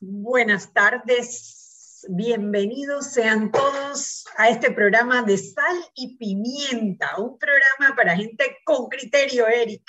[0.00, 8.14] Buenas tardes, bienvenidos sean todos a este programa de Sal y Pimienta, un programa para
[8.14, 9.82] gente con criterio, Eric.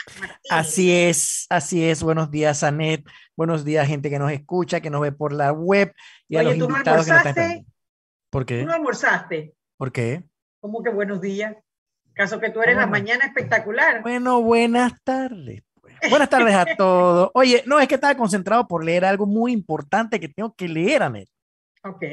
[0.50, 2.02] Así es, así es.
[2.02, 3.06] Buenos días, Anet.
[3.38, 5.94] Buenos días, gente que nos escucha, que nos ve por la web
[6.28, 7.66] y a los ¿tú invitados no que nos
[8.32, 8.62] ¿Por qué?
[8.62, 9.54] ¿Tú no almorzaste?
[9.78, 10.24] ¿Por qué?
[10.60, 11.56] ¿Cómo que buenos días?
[12.14, 14.02] ¿Caso que tú eres la mañana espectacular?
[14.02, 15.62] Bueno, buenas tardes.
[16.10, 17.32] Buenas tardes a todos.
[17.34, 21.04] Oye, no, es que estaba concentrado por leer algo muy importante que tengo que leer,
[21.04, 21.30] Anet.
[21.84, 22.04] Ok.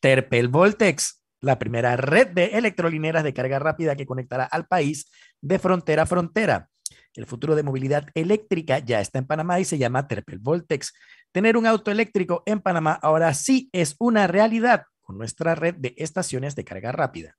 [0.00, 5.10] Terpel Voltex, la primera red de electrolineras de carga rápida que conectará al país
[5.40, 6.68] de frontera a frontera.
[7.14, 10.94] El futuro de movilidad eléctrica ya está en Panamá y se llama Terpel Voltex.
[11.32, 15.94] Tener un auto eléctrico en Panamá ahora sí es una realidad con nuestra red de
[15.96, 17.36] estaciones de carga rápida.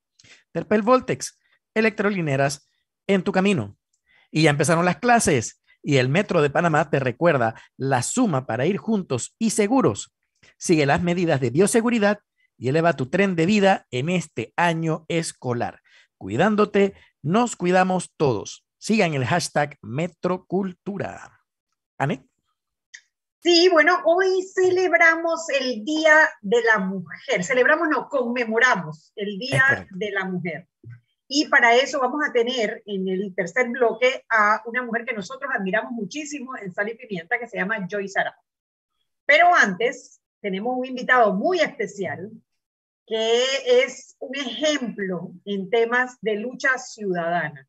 [0.51, 1.39] Terpel Voltex,
[1.73, 2.69] electrolineras
[3.07, 3.78] en tu camino.
[4.31, 8.65] Y ya empezaron las clases y el Metro de Panamá te recuerda la suma para
[8.65, 10.13] ir juntos y seguros.
[10.57, 12.19] Sigue las medidas de bioseguridad
[12.57, 15.81] y eleva tu tren de vida en este año escolar.
[16.17, 18.65] Cuidándote, nos cuidamos todos.
[18.77, 21.41] Sigan el hashtag Metrocultura.
[21.97, 22.25] ¿Ane?
[23.41, 27.43] Sí, bueno, hoy celebramos el Día de la Mujer.
[27.43, 30.67] Celebramos, no, conmemoramos el Día de la Mujer.
[31.31, 35.51] Y para eso vamos a tener en el tercer bloque a una mujer que nosotros
[35.53, 38.33] admiramos muchísimo en Sal y Pimienta, que se llama Joyce Arau.
[39.27, 42.31] Pero antes, tenemos un invitado muy especial,
[43.05, 43.43] que
[43.83, 47.67] es un ejemplo en temas de lucha ciudadana.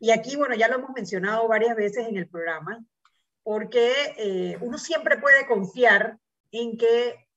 [0.00, 2.82] Y aquí, bueno, ya lo hemos mencionado varias veces en el programa,
[3.42, 6.16] porque eh, uno siempre puede confiar
[6.50, 7.28] en que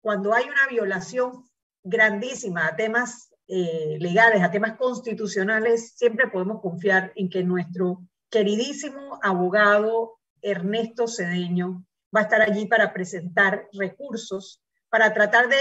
[0.00, 1.44] cuando hay una violación
[1.82, 9.18] grandísima a temas eh, legales, a temas constitucionales, siempre podemos confiar en que nuestro queridísimo
[9.22, 15.56] abogado Ernesto Cedeño va a estar allí para presentar recursos, para tratar de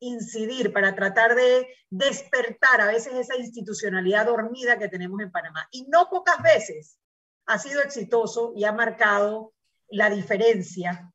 [0.00, 5.68] incidir, para tratar de despertar a veces esa institucionalidad dormida que tenemos en Panamá.
[5.70, 6.98] Y no pocas veces
[7.46, 9.52] ha sido exitoso y ha marcado
[9.88, 11.12] la diferencia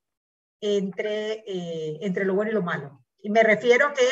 [0.62, 3.03] entre, eh, entre lo bueno y lo malo.
[3.24, 4.06] Y me refiero que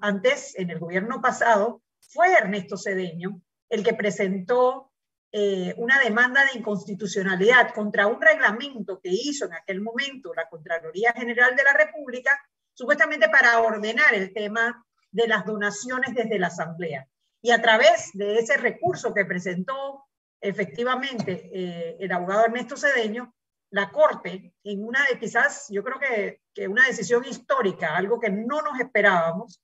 [0.00, 4.92] antes, en el gobierno pasado, fue Ernesto Cedeño el que presentó
[5.32, 11.12] eh, una demanda de inconstitucionalidad contra un reglamento que hizo en aquel momento la Contraloría
[11.12, 12.40] General de la República,
[12.72, 17.08] supuestamente para ordenar el tema de las donaciones desde la Asamblea.
[17.42, 20.04] Y a través de ese recurso que presentó
[20.40, 23.34] efectivamente eh, el abogado Ernesto Cedeño,
[23.70, 28.30] la Corte, en una de quizás, yo creo que, que una decisión histórica, algo que
[28.30, 29.62] no nos esperábamos,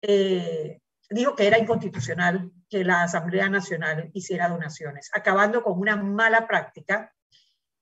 [0.00, 6.48] eh, dijo que era inconstitucional que la Asamblea Nacional hiciera donaciones, acabando con una mala
[6.48, 7.12] práctica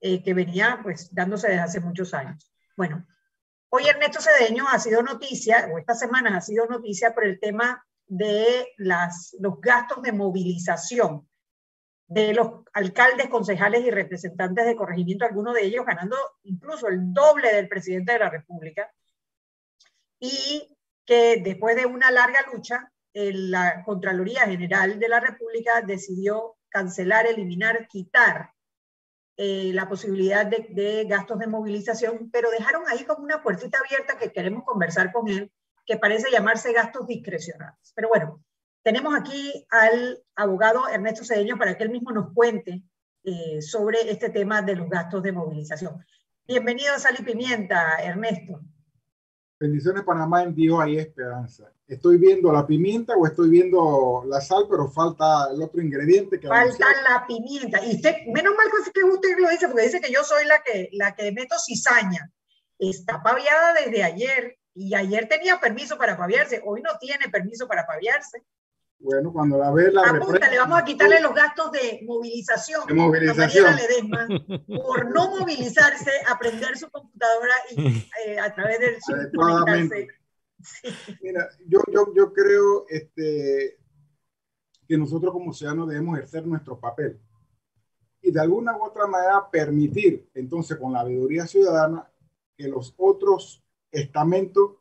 [0.01, 2.53] eh, que venía pues dándose desde hace muchos años.
[2.77, 3.07] Bueno,
[3.69, 7.87] hoy Ernesto Cedeño ha sido noticia, o esta semana ha sido noticia por el tema
[8.07, 11.29] de los gastos de movilización
[12.07, 17.53] de los alcaldes, concejales y representantes de corregimiento, algunos de ellos ganando incluso el doble
[17.55, 18.91] del presidente de la República,
[20.21, 27.27] y que después de una larga lucha, la Contraloría General de la República decidió cancelar,
[27.27, 28.51] eliminar, quitar
[29.37, 34.19] eh, la posibilidad de, de, gastos de movilización, pero dejaron ahí como una puertita abierta
[34.19, 35.53] que queremos conversar con él,
[35.87, 37.93] que parece llamarse gastos discrecionales.
[37.95, 38.45] Pero bueno,
[38.85, 42.83] tenemos aquí al abogado Ernesto Cedeño para que él mismo nos cuente
[43.25, 46.05] eh, sobre este tema de los gastos de movilización.
[46.47, 48.61] Bienvenido a Sal y Pimienta, Ernesto.
[49.59, 51.73] Bendiciones Panamá en Dios hay esperanza.
[51.87, 56.39] ¿Estoy viendo la pimienta o estoy viendo la sal, pero falta el otro ingrediente?
[56.39, 57.83] Que falta la pimienta.
[57.87, 60.91] Y usted, menos mal que usted lo dice, porque dice que yo soy la que,
[60.93, 62.31] la que meto cizaña.
[62.79, 66.61] Está paviada desde ayer y ayer tenía permiso para paviarse.
[66.67, 68.45] Hoy no tiene permiso para paviarse.
[69.05, 72.87] Bueno, cuando la ve la le vamos a quitarle los gastos de movilización.
[72.87, 73.77] De movilización.
[74.67, 78.97] por no movilizarse, aprender su computadora y eh, a través del
[79.31, 80.09] conectarse.
[81.21, 83.77] Mira, yo, yo, yo creo este,
[84.89, 87.21] que nosotros como ciudadanos debemos ejercer nuestro papel
[88.23, 92.11] y de alguna u otra manera permitir, entonces, con la veeduría ciudadana,
[92.57, 93.63] que los otros
[93.93, 94.77] estamentos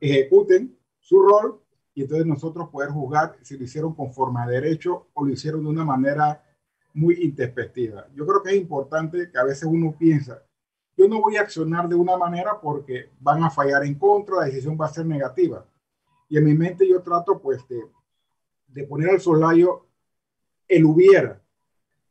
[0.00, 1.62] ejecuten su rol
[1.94, 5.70] y entonces nosotros poder juzgar si lo hicieron conforme a derecho o lo hicieron de
[5.70, 6.44] una manera
[6.94, 8.06] muy introspectiva.
[8.14, 10.42] Yo creo que es importante que a veces uno piensa,
[10.96, 14.44] yo no voy a accionar de una manera porque van a fallar en contra, la
[14.44, 15.64] decisión va a ser negativa.
[16.28, 17.82] Y en mi mente yo trato pues de,
[18.68, 19.86] de poner al solayo
[20.68, 21.40] el hubiera.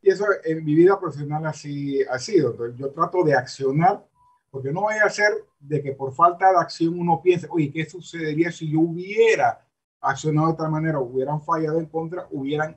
[0.02, 2.74] Y eso en mi vida profesional así ha sido.
[2.74, 4.06] Yo trato de accionar
[4.50, 7.88] Porque no vaya a ser de que por falta de acción uno piense, oye, ¿qué
[7.88, 9.64] sucedería si yo hubiera
[10.00, 12.76] accionado de tal manera, hubieran fallado en contra, hubieran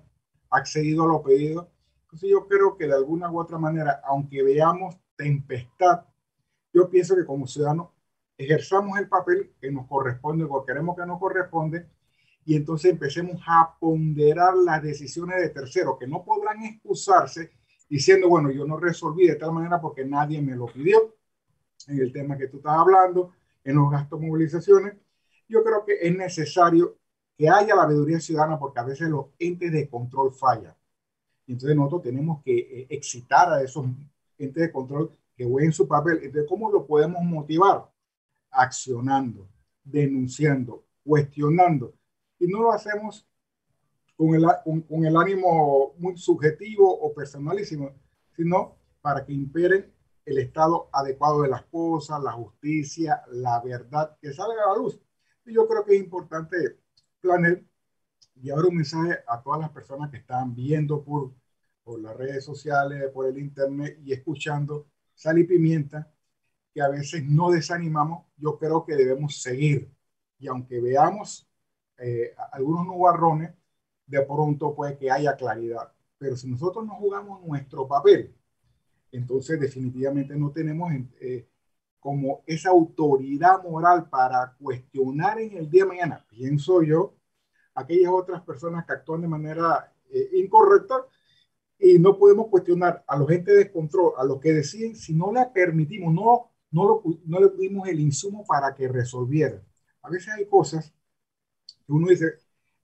[0.50, 1.68] accedido a los pedidos?
[2.04, 6.06] Entonces yo creo que de alguna u otra manera, aunque veamos tempestad,
[6.74, 7.90] yo pienso que como ciudadanos
[8.38, 11.88] ejerzamos el papel que nos corresponde o queremos que nos corresponde
[12.46, 17.52] y entonces empecemos a ponderar las decisiones de terceros que no podrán excusarse
[17.90, 21.16] diciendo, bueno, yo no resolví de tal manera porque nadie me lo pidió
[21.88, 23.31] en el tema que tú estás hablando,
[23.64, 24.96] en los gastos movilizaciones.
[25.48, 26.98] Yo creo que es necesario
[27.38, 30.75] que haya la veeduría ciudadana porque a veces los entes de control fallan.
[31.47, 33.85] Entonces nosotros tenemos que eh, excitar a esos
[34.38, 36.19] entes de control que jueguen su papel.
[36.21, 37.89] Entonces, ¿cómo lo podemos motivar?
[38.51, 39.47] Accionando,
[39.83, 41.94] denunciando, cuestionando.
[42.39, 43.27] Y no lo hacemos
[44.15, 44.45] con el,
[44.88, 47.91] con, el ánimo muy subjetivo o personalísimo,
[48.36, 49.91] sino para que imperen
[50.25, 55.00] el estado adecuado de las cosas, la justicia, la verdad, que salga a la luz.
[55.45, 56.82] Y yo creo que es importante
[57.24, 57.64] planear
[58.42, 61.34] llevar un mensaje a todas las personas que están viendo por,
[61.84, 66.12] por las redes sociales, por el internet y escuchando sal y pimienta,
[66.74, 69.90] que a veces no desanimamos, yo creo que debemos seguir.
[70.40, 71.48] Y aunque veamos
[71.98, 73.54] eh, algunos nubarrones,
[74.08, 75.94] de pronto puede que haya claridad.
[76.18, 78.36] Pero si nosotros no jugamos nuestro papel,
[79.12, 80.92] entonces definitivamente no tenemos
[81.22, 81.48] eh,
[82.03, 87.15] como esa autoridad moral para cuestionar en el día de mañana, pienso yo,
[87.73, 90.95] aquellas otras personas que actúan de manera eh, incorrecta
[91.79, 95.31] y no podemos cuestionar a los entes de control, a los que deciden, si no
[95.31, 99.61] le permitimos, no, no, lo, no le dimos el insumo para que resolviera.
[100.01, 100.94] A veces hay cosas
[101.85, 102.33] que uno dice,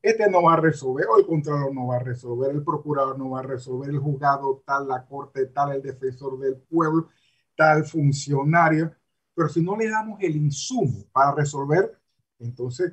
[0.01, 3.31] este no va a resolver, o el contralor no va a resolver, el procurador no
[3.31, 7.09] va a resolver, el juzgado tal, la corte tal, el defensor del pueblo,
[7.57, 8.95] tal funcionario,
[9.39, 11.97] pero si no le damos el insumo para resolver,
[12.39, 12.91] entonces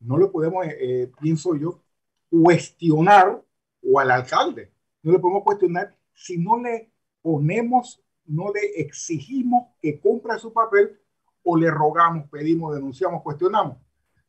[0.00, 1.84] no le podemos, eh, eh, pienso yo,
[2.28, 3.40] cuestionar
[3.80, 4.72] o al alcalde,
[5.04, 6.90] no le podemos cuestionar si no le
[7.22, 10.98] ponemos, no le exigimos que cumpla su papel
[11.44, 13.76] o le rogamos, pedimos, denunciamos, cuestionamos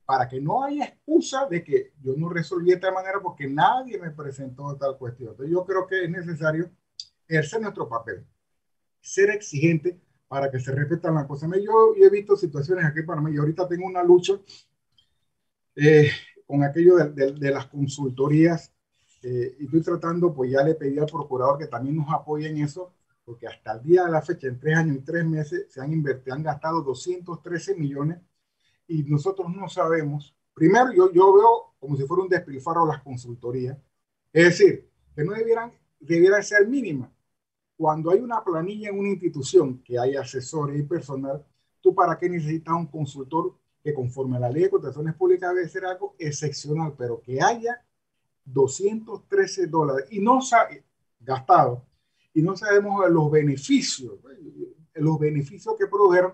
[0.05, 3.97] para que no haya excusa de que yo no resolví de tal manera porque nadie
[3.97, 5.31] me presentó tal cuestión.
[5.31, 6.69] Entonces yo creo que es necesario
[7.27, 8.23] ejercer nuestro papel,
[9.01, 11.49] ser exigente para que se respetan las cosas.
[11.63, 14.33] Yo, he visto situaciones aquí para mí y ahorita tengo una lucha
[15.75, 16.09] eh,
[16.45, 18.73] con aquello de, las consultorías
[19.21, 22.57] eh, y estoy tratando, pues ya le pedí al procurador que también nos apoye en
[22.57, 25.81] eso, porque hasta el día de la fecha, en tres años y tres meses, se
[25.81, 28.19] han invertido, han gastado 213 millones
[28.87, 30.35] y nosotros no sabemos.
[30.53, 33.77] Primero, yo, yo veo como si fuera un despilfarro las consultorías.
[34.31, 37.09] Es decir, que no debieran, debieran ser mínimas.
[37.77, 41.45] Cuando hay una planilla en una institución que hay asesores y personal,
[41.81, 45.69] ¿tú para qué necesitas un consultor que conforme a la ley de contrataciones públicas debe
[45.69, 47.83] ser algo excepcional, pero que haya
[48.45, 50.83] 213 dólares y no sabe,
[51.19, 51.83] gastado
[52.33, 54.13] y no sabemos los beneficios,
[54.95, 56.33] los beneficios que produjeron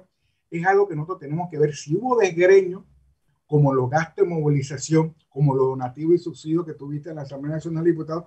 [0.49, 2.85] es algo que nosotros tenemos que ver si hubo desgreño,
[3.47, 7.55] como los gastos de movilización, como los donativos y subsidios que tuviste en la Asamblea
[7.55, 8.25] Nacional de Diputados.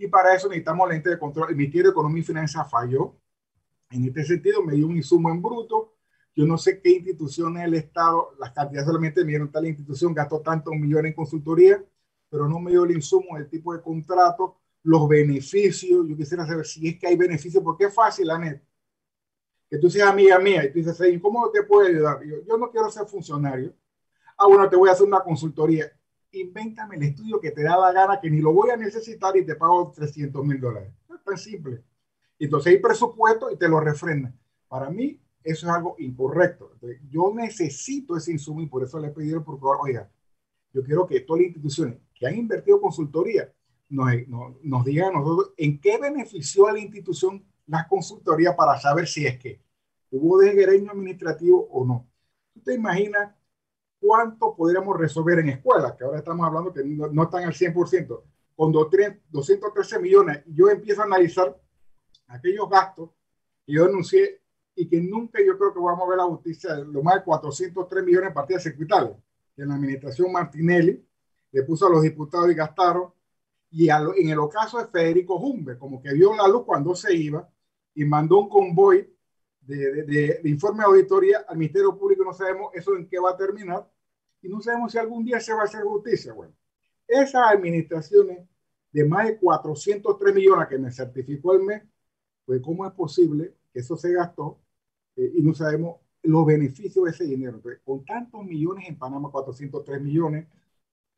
[0.00, 1.50] Y para eso necesitamos la ente de control.
[1.50, 3.16] El Ministerio de Economía y Finanzas falló.
[3.90, 5.94] En este sentido, me dio un insumo en bruto.
[6.34, 10.40] Yo no sé qué instituciones del Estado, las cantidades solamente me dieron tal institución, gastó
[10.40, 11.84] tantos millones en consultoría,
[12.30, 16.06] pero no me dio el insumo, el tipo de contrato, los beneficios.
[16.08, 18.62] Yo quisiera saber si es que hay beneficios, porque es fácil, Anet
[19.70, 22.20] que tú seas amiga mía y tú dices, ¿cómo te puedo ayudar?
[22.24, 23.72] Yo, yo no quiero ser funcionario.
[24.36, 25.92] Ah, bueno, te voy a hacer una consultoría.
[26.32, 29.44] Invéntame el estudio que te da la gana, que ni lo voy a necesitar y
[29.44, 30.92] te pago 300 mil dólares.
[31.12, 31.82] Es tan simple.
[32.38, 34.32] Entonces hay presupuesto y te lo refrenda.
[34.68, 36.72] Para mí, eso es algo incorrecto.
[37.08, 40.10] yo necesito ese insumo y por eso le pedido al procurador, oiga,
[40.72, 43.52] yo quiero que todas las instituciones que han invertido consultoría
[43.88, 48.78] nos, nos, nos digan a nosotros en qué benefició a la institución las consultorías para
[48.78, 49.60] saber si es que
[50.10, 52.08] hubo desgreño administrativo o no.
[52.52, 53.34] ¿Tú te imaginas
[54.00, 55.94] cuánto podríamos resolver en escuelas?
[55.94, 58.22] Que ahora estamos hablando que no, están al 100%.
[58.56, 61.56] Con 213 millones, yo empiezo a analizar
[62.26, 63.10] aquellos gastos
[63.64, 64.40] que yo denuncié
[64.74, 68.04] y que nunca yo creo que vamos a ver la justicia, lo más de 403
[68.04, 69.12] millones de partidas circuitales,
[69.54, 71.04] que en la administración Martinelli
[71.52, 73.12] le puso a los diputados y gastaron,
[73.70, 77.48] y en el ocaso de Federico Humber, como que vio la luz cuando se iba,
[77.94, 79.08] y mandó un convoy
[79.76, 82.24] de, de, informe de auditoría al Ministerio Público.
[82.24, 83.88] No sabemos eso en qué va a terminar
[84.42, 86.32] y no sabemos si algún día se va a hacer justicia.
[86.32, 86.54] Bueno,
[87.06, 88.48] esas administraciones
[88.92, 91.82] de más de 403 millones que me certificó el mes,
[92.44, 94.60] pues cómo es posible que eso se gastó
[95.16, 97.56] eh, y no sabemos los beneficios de ese dinero.
[97.56, 100.46] Entonces, con tantos millones en Panamá, 403 millones,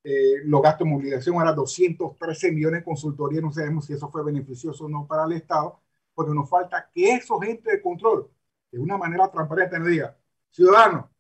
[0.05, 4.25] eh, los gastos de movilización ahora 213 millones de consultoría, no sabemos si eso fue
[4.25, 5.81] beneficioso o no para el Estado,
[6.15, 8.29] porque nos falta que esos agentes de control,
[8.73, 10.19] de una manera transparente, nos diga,
[10.51, 11.11] ciudadano,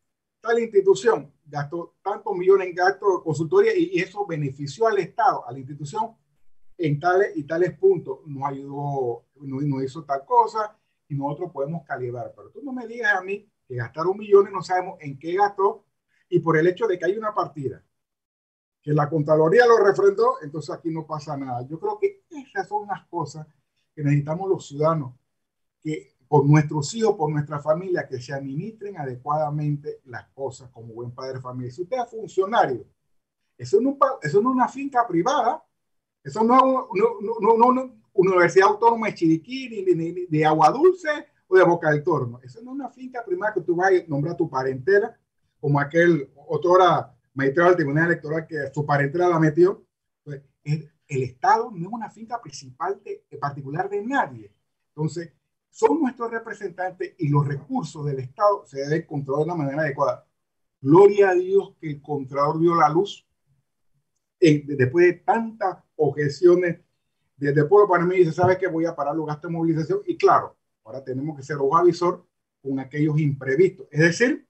[0.40, 5.52] tal institución gastó tantos millones en gastos de consultoría y, eso benefició al Estado, a
[5.52, 6.16] la institución,
[6.78, 8.20] en tales y tales puntos.
[8.26, 10.76] Nos ayudó, nos, nos hizo tal cosa
[11.08, 12.32] y nosotros podemos calibrar.
[12.34, 15.84] Pero tú no me digas a mí que gastaron millones, no sabemos en qué gastó
[16.30, 17.84] y por el hecho de que hay una partida
[18.82, 21.64] que la Contraloría lo refrendó, entonces aquí no pasa nada.
[21.68, 23.46] Yo creo que esas son las cosas
[23.94, 25.14] que necesitamos los ciudadanos,
[25.80, 31.10] que por nuestros hijos, por nuestra familia, que se administren adecuadamente las cosas como buen
[31.10, 31.70] padre de familia.
[31.70, 32.86] Si usted es funcionario,
[33.58, 35.62] eso no, eso no es una finca privada,
[36.24, 36.62] eso no es
[37.36, 41.10] una Universidad Autónoma de Chiriquí, ni, ni, de Agua Dulce
[41.48, 42.40] o de Boca del Toro.
[42.42, 45.14] Eso no es una finca privada que tú vas a nombrar tu parentela,
[45.60, 46.78] como aquel otro
[47.34, 49.84] magistrado del Tribunal Electoral que su parentela la metió.
[50.24, 54.50] Pues, el, el, Estado no es una finca principal de, particular de nadie.
[54.96, 55.30] Entonces,
[55.72, 60.26] son nuestros representantes y los recursos del Estado se deben controlar de una manera adecuada.
[60.80, 63.26] Gloria a Dios que el Contralor vio la luz
[64.38, 66.80] eh, después de tantas objeciones
[67.36, 70.00] desde el pueblo para mí dice, ¿sabe que voy a parar los gastos de movilización?
[70.06, 72.24] Y claro, ahora tenemos que ser ojo avisor
[72.60, 73.88] con aquellos imprevistos.
[73.90, 74.46] Es decir,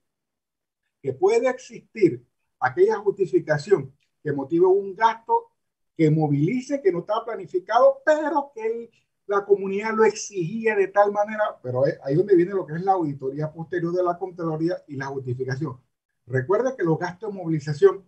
[1.01, 2.23] que puede existir
[2.59, 5.51] aquella justificación que motive un gasto
[5.95, 8.91] que movilice, que no estaba planificado, pero que
[9.27, 12.93] la comunidad lo exigía de tal manera, pero ahí donde viene lo que es la
[12.93, 15.79] auditoría posterior de la Contraloría y la justificación.
[16.25, 18.03] Recuerda que los gastos de movilización,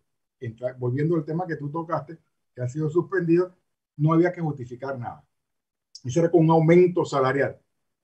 [0.77, 2.17] volviendo al tema que tú tocaste,
[2.53, 3.55] que ha sido suspendido,
[3.97, 5.25] no había que justificar nada.
[6.03, 7.59] Eso era con un aumento salarial.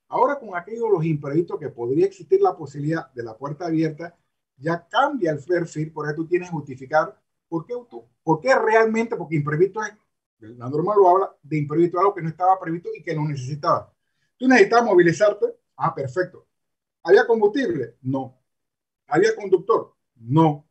[0.08, 4.18] Ahora con aquellos los imprevistos que podría existir la posibilidad de la puerta abierta,
[4.58, 7.74] ya cambia el perfil, por eso tú tienes que justificar por qué,
[8.24, 9.92] por qué realmente, porque imprevisto es,
[10.42, 13.94] la norma lo habla de imprevisto, algo que no estaba previsto y que no necesitaba.
[14.38, 15.46] Tú necesitabas movilizarte,
[15.78, 16.48] ah, perfecto.
[17.04, 17.98] ¿Había combustible?
[18.02, 18.40] No.
[19.08, 19.96] ¿Había conductor?
[20.16, 20.68] No.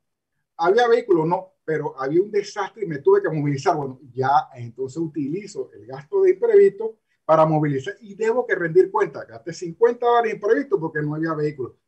[0.57, 1.25] ¿Había vehículo?
[1.25, 3.77] No, pero había un desastre y me tuve que movilizar.
[3.77, 9.25] Bueno, ya entonces utilizo el gasto de imprevisto para movilizar y debo que rendir cuenta.
[9.25, 11.79] Gasté 50 dólares imprevisto porque no había vehículo.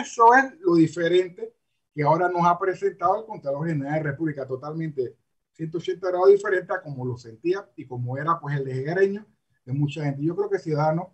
[0.00, 1.54] Eso es lo diferente
[1.94, 5.16] que ahora nos ha presentado el Contralor General de República, totalmente
[5.60, 9.26] 180 grados diferente a como lo sentía y como era pues el desgreño
[9.64, 10.22] de mucha gente.
[10.22, 11.08] Yo creo que ciudadanos,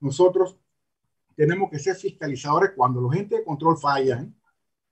[0.00, 0.56] nosotros
[1.36, 4.34] tenemos que ser fiscalizadores cuando los gente de control fallan.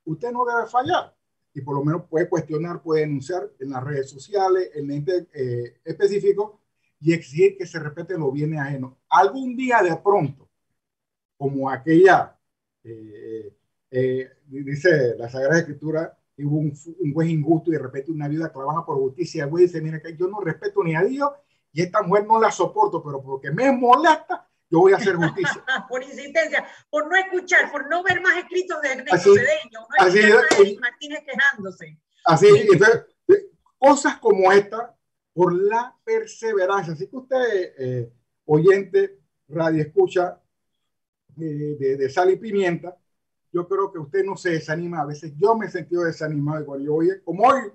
[0.04, 1.16] Usted no debe fallar
[1.54, 5.80] y por lo menos puede cuestionar, puede denunciar en las redes sociales, en ente eh,
[5.84, 6.60] específico
[7.00, 8.92] y exigir que se respete los bienes ajenos.
[9.08, 10.48] Algún día de pronto,
[11.38, 12.36] como aquella
[12.84, 13.54] eh,
[13.90, 18.52] eh, dice la Sagrada Escritura, hubo un, un, juez injusto y de repente una viuda
[18.52, 19.44] trabaja por justicia.
[19.44, 21.30] El juez dice, mira, que yo no respeto ni a Dios
[21.72, 25.64] y esta mujer no la soporto, pero porque me molesta, yo voy a hacer justicia.
[25.88, 30.18] por insistencia, por no escuchar, por no ver más escritos de Ernesto Cedeño, no así,
[30.18, 31.98] es, Martínez quejándose.
[32.24, 33.06] Así, entonces,
[33.78, 34.94] cosas como esta,
[35.32, 36.92] por la perseverancia.
[36.92, 38.12] Así que usted, eh,
[38.44, 39.18] oyente,
[39.48, 40.40] radio escucha,
[41.36, 42.96] de, de, sal y pimienta,
[43.52, 45.00] yo creo que usted no se desanima.
[45.00, 47.72] A veces yo me he sentido desanimado cuando yo voy, como hoy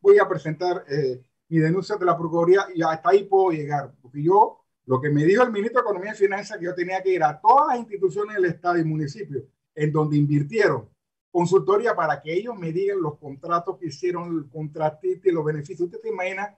[0.00, 4.22] voy a presentar eh, mi denuncia de la Procuraduría y hasta ahí puedo llegar, porque
[4.22, 7.10] yo, lo que me dijo el ministro de Economía y Finanzas, que yo tenía que
[7.10, 9.44] ir a todas las instituciones del Estado y municipio
[9.74, 10.92] en donde invirtieron
[11.32, 15.86] consultoría para que ellos me digan los contratos que hicieron, el contratista y los beneficios.
[15.86, 16.56] Usted se imagina,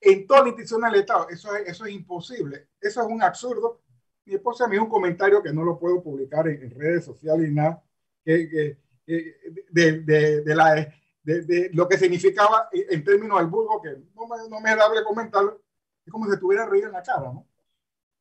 [0.00, 3.82] en todas las instituciones del Estado, eso es, eso es imposible, eso es un absurdo
[4.30, 7.54] mi esposa me dio un comentario que no lo puedo publicar en, redes sociales ni
[7.56, 7.82] nada,
[8.24, 10.88] que, de, de, de, la,
[11.24, 15.02] de, lo que significaba en términos del burgo, que no me, no me es dable
[15.02, 15.60] comentarlo,
[16.06, 17.44] es como si tuviera reír en la cara, ¿no?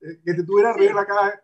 [0.01, 1.43] Eh, que te tuviera reír en la cara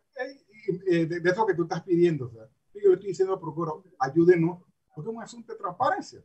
[0.87, 2.25] eh, de, eso que tú estás pidiendo.
[2.25, 4.63] O sea, yo estoy diciendo, procuro, ayúdenos,
[4.95, 6.23] porque es un asunto de transparencia.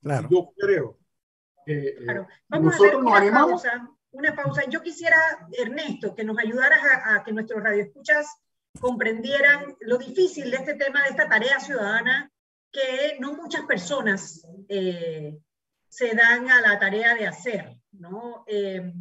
[0.00, 0.28] Claro.
[0.30, 0.96] Yo creo
[1.66, 3.62] que eh, nosotros nos animamos
[4.18, 4.64] una pausa.
[4.68, 5.16] Yo quisiera,
[5.52, 8.26] Ernesto, que nos ayudaras a, que nuestros radioescuchas
[8.80, 12.30] comprendieran lo difícil de este tema, de esta tarea ciudadana,
[12.70, 15.38] que no muchas personas eh,
[15.88, 18.44] se dan a la tarea de hacer, ¿no?
[18.48, 18.92] Eh,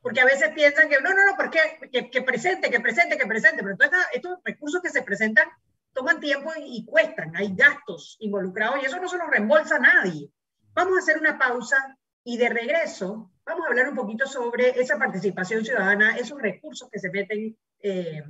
[0.00, 1.58] porque a veces piensan que no, no, no, porque
[1.92, 5.48] que, que, presente, que presente, que presente, pero estos, estos recursos que se presentan
[5.92, 9.80] toman tiempo y, y, cuestan, hay gastos involucrados y eso no se los reembolsa a
[9.80, 10.30] nadie.
[10.72, 14.98] Vamos a hacer una pausa y de regreso vamos a hablar un poquito sobre esa
[14.98, 18.22] participación ciudadana, esos recursos que se meten eh,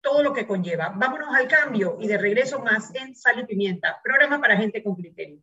[0.00, 0.92] todo lo que conlleva.
[0.94, 4.94] Vámonos al cambio y de regreso más en Sal y Pimienta, programa para gente con
[4.94, 5.42] criterio.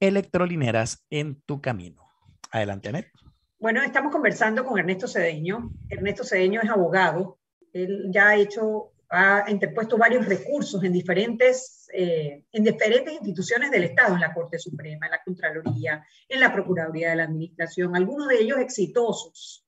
[0.00, 2.02] electrolineras en tu camino.
[2.50, 3.10] Adelante, Anet.
[3.58, 5.70] Bueno, estamos conversando con Ernesto Cedeño.
[5.88, 7.38] Ernesto Cedeño es abogado.
[7.72, 13.84] Él ya ha hecho, ha interpuesto varios recursos en diferentes, eh, en diferentes instituciones del
[13.84, 18.28] Estado, en la Corte Suprema, en la Contraloría, en la Procuraduría de la Administración, algunos
[18.28, 19.66] de ellos exitosos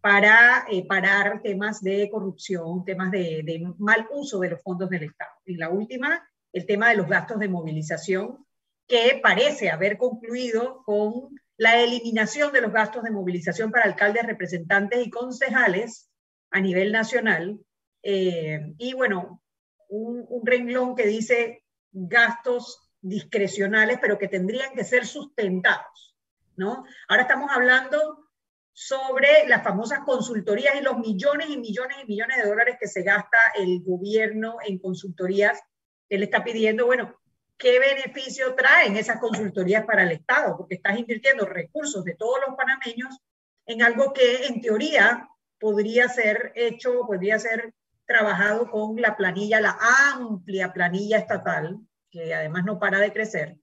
[0.00, 5.04] para eh, parar temas de corrupción, temas de, de mal uso de los fondos del
[5.04, 5.32] Estado.
[5.44, 8.46] Y la última, el tema de los gastos de movilización
[8.90, 15.06] que parece haber concluido con la eliminación de los gastos de movilización para alcaldes, representantes
[15.06, 16.10] y concejales
[16.50, 17.60] a nivel nacional.
[18.02, 19.44] Eh, y bueno,
[19.88, 26.16] un, un, renglón que dice gastos discrecionales, pero que tendrían que ser sustentados,
[26.56, 26.84] ¿no?
[27.06, 28.28] Ahora estamos hablando
[28.72, 33.02] sobre las famosas consultorías y los millones y millones y millones de dólares que se
[33.02, 35.62] gasta el gobierno en consultorías.
[36.08, 37.19] Él está pidiendo, bueno,
[37.60, 40.56] ¿qué beneficio traen esas consultorías para el Estado?
[40.56, 43.20] Porque estás invirtiendo recursos de todos los panameños
[43.66, 45.28] en algo que en teoría
[45.60, 47.74] podría ser hecho, podría ser
[48.06, 49.78] trabajado con la planilla, la
[50.12, 51.78] amplia planilla estatal,
[52.10, 53.58] que además no para de crecer.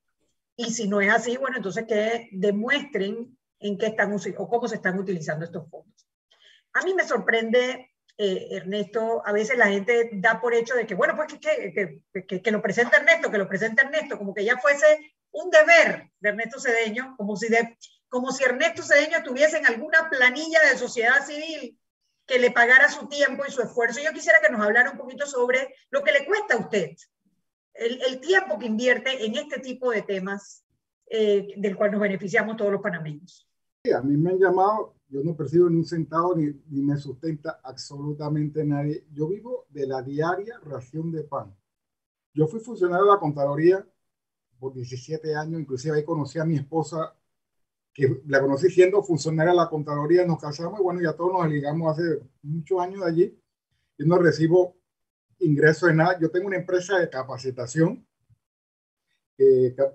[0.56, 4.76] Y si no es así, bueno, entonces que demuestren en qué están o cómo se
[4.76, 6.08] están utilizando estos fondos.
[6.74, 10.96] A mí me sorprende eh, Ernesto, a veces la gente da por hecho de que,
[10.96, 14.58] bueno, pues que, que, que, lo presente Ernesto, que lo presente Ernesto, como que ya
[14.58, 17.78] fuese un deber de Ernesto Cedeño, como si, de,
[18.10, 21.80] como si Ernesto Cedeño tuviese en alguna planilla de sociedad civil
[22.26, 24.02] que le pagara su tiempo y su esfuerzo.
[24.04, 26.92] Yo quisiera que nos hablara un poquito sobre lo que le cuesta a usted,
[27.74, 30.66] el, el tiempo que invierte en este tipo de temas
[31.10, 33.48] eh, del cual nos beneficiamos todos los panameños.
[33.84, 36.98] Sí, a mí me han llamado yo no percibo ni un centavo ni, ni, me
[36.98, 39.06] sustenta absolutamente nadie.
[39.14, 41.56] Yo vivo de la diaria ración de pan.
[42.34, 43.88] Yo fui funcionario de la Contraloría
[44.60, 47.16] por 17 años, inclusive ahí conocí a mi esposa,
[47.94, 51.50] que la conocí siendo funcionaria de la Contraloría, nos casamos y bueno, ya todos nos
[51.50, 53.42] ligamos hace muchos años de allí.
[53.98, 54.76] Yo no recibo
[55.40, 56.20] ingreso de nada.
[56.20, 58.06] Yo tengo una empresa de capacitación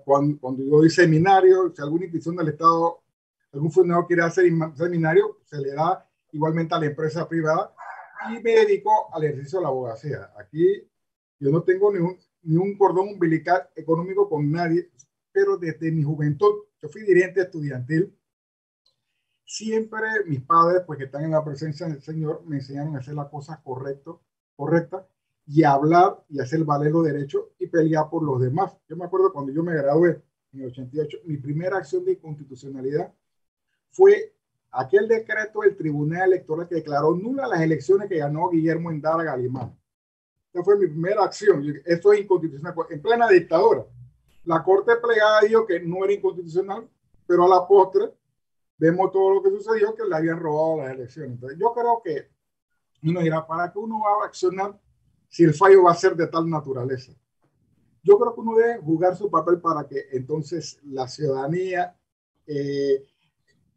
[0.05, 3.02] cuando, cuando, yo doy si alguna institución del Estado,
[3.53, 7.73] algún fundador quiere hacer seminario, se le da igualmente a la empresa privada
[8.29, 10.31] y me dedico al ejercicio de la abogacía.
[10.37, 10.89] Aquí
[11.39, 14.89] yo no tengo ni un, ni un cordón umbilical económico con nadie,
[15.31, 18.17] pero desde mi juventud, yo fui dirigente estudiantil,
[19.45, 23.13] siempre mis padres, pues que están en la presencia del Señor, me enseñaron a hacer
[23.13, 24.15] las cosas correctas
[24.55, 25.07] correcta,
[25.45, 28.77] y hablar y hacer valer los derechos y pelear por los demás.
[28.87, 30.21] Yo me acuerdo cuando yo me gradué
[30.53, 33.13] en el 88, mi primera acción de constitucionalidad
[33.93, 34.33] fue
[34.71, 39.77] aquel decreto del Tribunal Electoral que declaró nula las elecciones que ganó Guillermo Endara Galimán.
[40.51, 41.63] Esa fue mi primera acción.
[41.85, 42.75] Esto es inconstitucional.
[42.89, 43.85] En plena dictadura.
[44.45, 46.89] La Corte Plegada dijo que no era inconstitucional,
[47.25, 48.11] pero a la postre
[48.77, 51.31] vemos todo lo que sucedió, que le habían robado las elecciones.
[51.31, 52.29] Entonces, yo creo que
[53.03, 54.77] uno dirá, ¿para qué uno va a accionar
[55.29, 57.13] si el fallo va a ser de tal naturaleza?
[58.03, 61.95] Yo creo que uno debe jugar su papel para que entonces la ciudadanía
[62.45, 63.05] eh,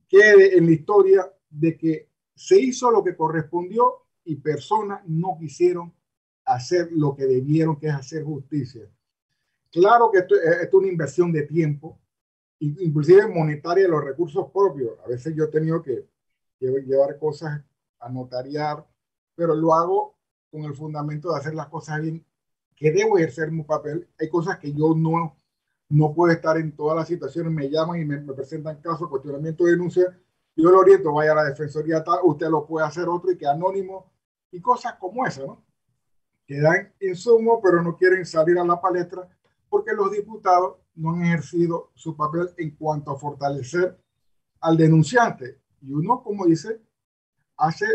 [0.09, 5.95] quede en la historia de que se hizo lo que correspondió y personas no quisieron
[6.45, 8.89] hacer lo que debieron, que es hacer justicia.
[9.71, 11.99] Claro que esto, es una inversión de tiempo,
[12.59, 14.99] inclusive monetaria de los recursos propios.
[15.05, 16.09] A veces yo he tenido que
[16.61, 17.63] llevar cosas
[17.99, 18.87] a notariar,
[19.35, 20.17] pero lo hago
[20.51, 22.25] con el fundamento de hacer las cosas bien,
[22.75, 24.09] que debo ejercer mi papel.
[24.19, 25.37] Hay cosas que yo no,
[25.89, 29.73] no puedo estar en todas las situaciones, me llaman y me, presentan casos, cuestionamiento de
[29.73, 30.19] denuncia,
[30.57, 33.47] yo lo oriento, vaya a la defensoría tal, usted lo puede hacer otro y que
[33.47, 34.11] anónimo,
[34.51, 35.65] y cosas como esa, ¿no?
[36.47, 39.29] Que dan insumo, pero no quieren salir a la palestra
[39.69, 43.99] porque los diputados no han ejercido su papel en cuanto a fortalecer
[44.61, 45.61] al denunciante.
[45.83, 46.81] Y uno, como dice,
[47.57, 47.87] hace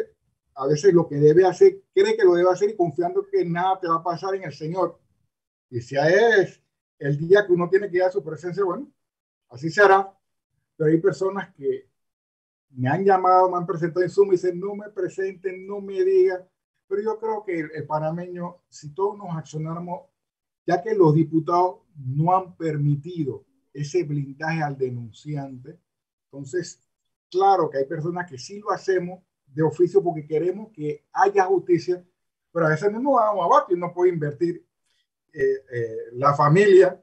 [0.56, 3.80] a veces lo que debe hacer, cree que lo debe hacer y confiando que nada
[3.80, 5.00] te va a pasar en el Señor.
[5.70, 6.61] Y si es
[7.02, 8.88] el día que uno tiene que ir su presencia, bueno,
[9.50, 10.16] así será.
[10.78, 11.90] Pero hay personas que
[12.70, 16.04] me han llamado, me han presentado en Zoom y dicen, no me presenten, no me
[16.04, 16.48] digan.
[16.88, 20.02] Pero yo creo que el, el panameño, si todos nos accionáramos,
[20.66, 25.80] ya que los diputados no han permitido ese blindaje al denunciante,
[26.26, 26.80] entonces,
[27.32, 32.06] claro que hay personas que sí lo hacemos, de oficio porque queremos que haya justicia,
[32.54, 34.66] pero a veces no nos vamos abajo y no puede invertir
[36.14, 37.00] la familia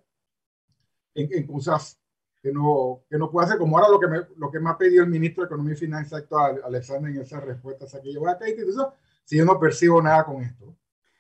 [1.15, 2.01] en, en, cosas
[2.43, 4.79] que no, que no puede hacer, como ahora lo que, me, lo que me ha
[4.79, 8.13] pedido el ministro de Economía y Finanzas actual, Alexander, en esa respuesta, o sea, que
[8.13, 8.39] yo voy a
[9.25, 10.77] si yo no percibo nada con esto.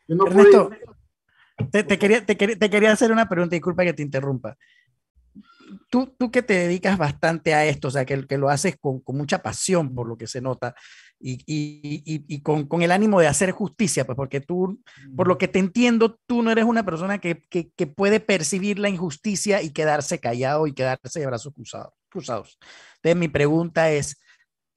[0.06, 0.70] Yo no Ernesto,
[1.70, 4.56] te, te, quería, te, quería, te quería hacer una pregunta, disculpa que te interrumpa
[5.90, 9.00] tú, tú que te dedicas bastante a esto, o sea, que, que lo haces con,
[9.00, 10.74] con, mucha pasión, por lo que se nota,
[11.20, 14.80] y, y, y con, con, el ánimo de hacer justicia, pues porque tú,
[15.16, 18.78] por lo que te entiendo, tú no eres una persona que, que, que puede percibir
[18.78, 21.92] la injusticia y quedarse callado y quedarse de brazos cruzados.
[22.08, 22.58] cruzados.
[22.96, 24.20] Entonces, mi pregunta es,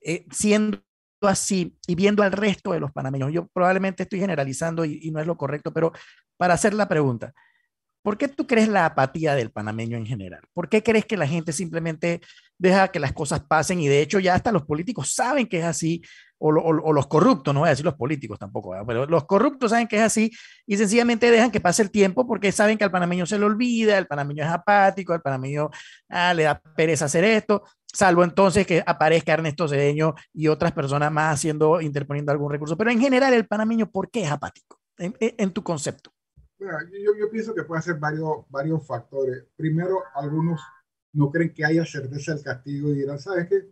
[0.01, 0.82] eh, siendo
[1.21, 5.19] así y viendo al resto de los panameños, yo probablemente estoy generalizando y, y no
[5.19, 5.91] es lo correcto, pero
[6.38, 7.34] para hacer la pregunta,
[8.04, 10.41] ¿Por qué tú crees la apatía del panameño en general?
[10.54, 12.21] ¿Por qué crees que la gente simplemente
[12.62, 15.65] deja que las cosas pasen y de hecho ya hasta los políticos saben que es
[15.65, 16.04] así
[16.38, 19.97] o, los corruptos, no voy a decir los políticos tampoco, pero los corruptos saben que
[19.97, 20.32] es así
[20.65, 23.97] y sencillamente dejan que pase el tiempo porque saben que al panameño se le olvida,
[23.97, 25.69] el panameño es apático, el panameño
[26.10, 31.12] ah, le da pereza hacer esto, salvo entonces que aparezca Ernesto Cedeño y otras personas
[31.12, 32.78] más haciendo, interponiendo algún recurso.
[32.78, 36.12] Pero en general el panameño, ¿por qué es apático en, en tu concepto?
[36.60, 39.45] yo, yo, pienso que puede ser varios, varios factores.
[39.56, 40.62] Primero, algunos
[41.13, 43.69] no creen que haya certeza del castigo y dirán, ¿sabes qué?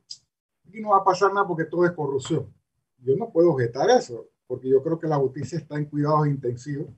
[0.67, 2.54] Aquí no va a pasar nada porque todo es corrupción.
[2.97, 6.89] Yo no puedo objetar eso, porque yo creo que la justicia está en cuidados intensivos.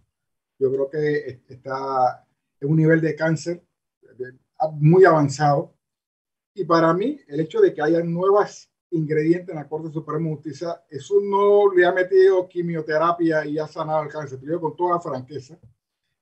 [0.57, 2.25] Yo creo que está
[2.59, 3.63] en un nivel de cáncer
[4.73, 5.73] muy avanzado.
[6.53, 10.35] Y para mí, el hecho de que haya nuevas ingredientes en la Corte Suprema de
[10.35, 14.39] Justicia, eso no le ha metido quimioterapia y ha sanado el cáncer.
[14.41, 15.57] Yo con toda franqueza,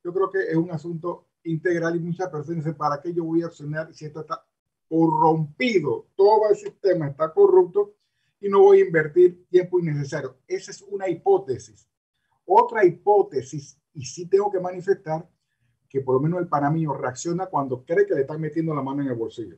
[0.03, 3.43] yo creo que es un asunto integral y muchas personas dicen, ¿para qué yo voy
[3.43, 4.43] a accionar si esto está
[4.87, 6.07] corrompido?
[6.15, 7.95] Todo el sistema está corrupto
[8.39, 10.37] y no voy a invertir tiempo innecesario.
[10.47, 11.87] Esa es una hipótesis.
[12.45, 15.29] Otra hipótesis, y sí tengo que manifestar,
[15.87, 19.01] que por lo menos el panameño reacciona cuando cree que le están metiendo la mano
[19.01, 19.57] en el bolsillo.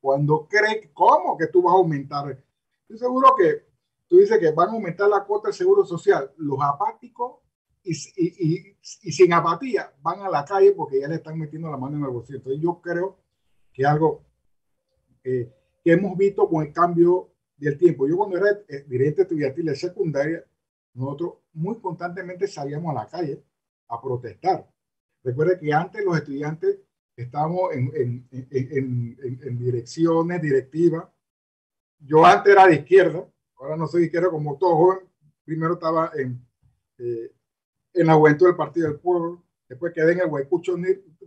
[0.00, 2.44] Cuando cree, ¿cómo que tú vas a aumentar?
[2.82, 3.66] Estoy seguro que
[4.06, 6.32] tú dices que van a aumentar la cuota del seguro social.
[6.36, 7.36] Los apáticos
[7.82, 12.04] y, sin apatía van a la calle porque ya le están metiendo la mano en
[12.04, 12.38] el bolsillo.
[12.38, 13.18] Entonces yo creo
[13.72, 14.24] que algo
[15.24, 18.06] eh, que hemos visto con el cambio del tiempo.
[18.06, 20.44] Yo cuando era eh, dirigente estudiantil de secundaria,
[20.94, 23.42] nosotros muy constantemente salíamos a la calle
[23.88, 24.68] a protestar.
[25.22, 26.78] Recuerde que antes los estudiantes
[27.16, 28.26] estamos en,
[29.58, 31.06] direcciones, directivas.
[31.98, 33.26] Yo antes era de izquierda,
[33.58, 35.00] ahora no soy izquierda como todo joven.
[35.44, 36.42] Primero estaba en,
[36.98, 37.30] eh,
[37.94, 40.74] en la juventud del Partido del Pueblo, después quedé en el Huaycucho.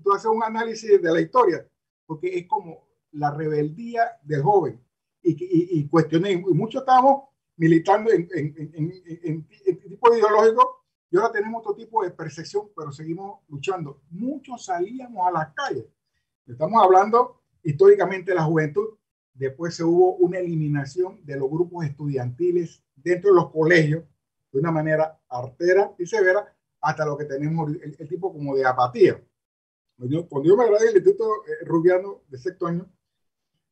[0.03, 1.67] Tú haces un análisis de la historia,
[2.05, 4.79] porque es como la rebeldía del joven.
[5.21, 11.61] Y, y, y cuestioné, y muchos estábamos militando en, en, tipo ideológico y ahora tenemos
[11.61, 14.01] otro tipo de percepción, pero seguimos luchando.
[14.09, 15.85] Muchos salíamos a las calles.
[16.47, 18.97] Estamos hablando históricamente de la juventud.
[19.33, 24.03] Después se hubo una eliminación de los grupos estudiantiles dentro de los colegios
[24.51, 26.52] de una manera artera y severa
[26.83, 29.23] hasta lo que tenemos el, tipo como de apatía.
[29.97, 32.85] Cuando yo me gradué del Instituto eh, Rubiano de sexto año,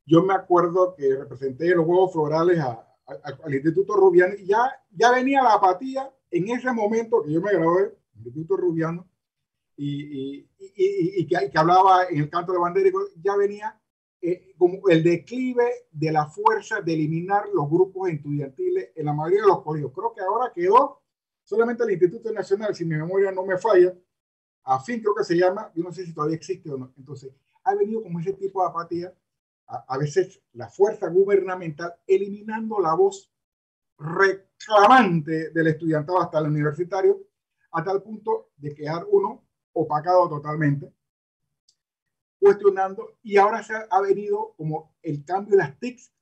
[0.06, 2.88] yo me acuerdo que representé los Juegos Florales a,
[3.44, 7.52] al Instituto Rubiano y ya, ya venía la apatía en ese momento que yo me
[7.52, 7.82] gradué
[8.14, 9.06] el Instituto Rubiano
[9.76, 12.90] y, y, y, y que, que, hablaba en el canto de bandera,
[13.22, 13.78] ya venía
[14.22, 19.42] eh, como el declive de la fuerza de eliminar los grupos estudiantiles en la mayoría
[19.42, 19.92] de los colegios.
[19.92, 21.01] Creo que ahora quedó
[21.52, 23.94] solamente el Instituto Nacional, si mi memoria no me falla,
[24.64, 26.94] a fin creo que se llama, yo no sé si todavía existe o no.
[26.96, 27.30] Entonces,
[27.64, 29.14] ha venido como ese tipo de apatía
[29.66, 33.30] a, veces la fuerza gubernamental eliminando la voz
[33.98, 37.20] reclamante del estudiantado hasta el universitario,
[37.72, 40.90] a tal punto de quedar uno opacado totalmente,
[42.38, 46.14] cuestionando, y ahora se ha, venido como el cambio de las TICs,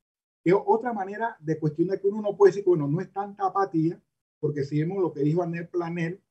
[0.43, 3.47] que es otra manera de cuestionar que uno no puede decir, bueno, no es tanta
[3.47, 4.01] apatía,
[4.41, 6.23] porque si vemos lo que dijo Anel Planel,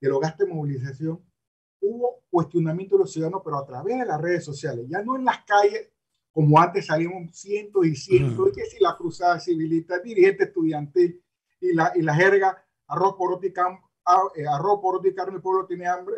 [0.00, 1.22] que lo gaste movilización,
[1.80, 5.24] hubo cuestionamiento de los ciudadanos, pero a través de las redes sociales, ya no en
[5.24, 5.90] las calles
[6.32, 11.24] como antes salíamos cientos y cientos, y que si la cruzada civilista, dirigente estudiantil
[11.60, 13.40] y la, y la jerga, arroz por
[14.04, 16.14] ah, eh, arroz por carne, el pueblo tiene hambre,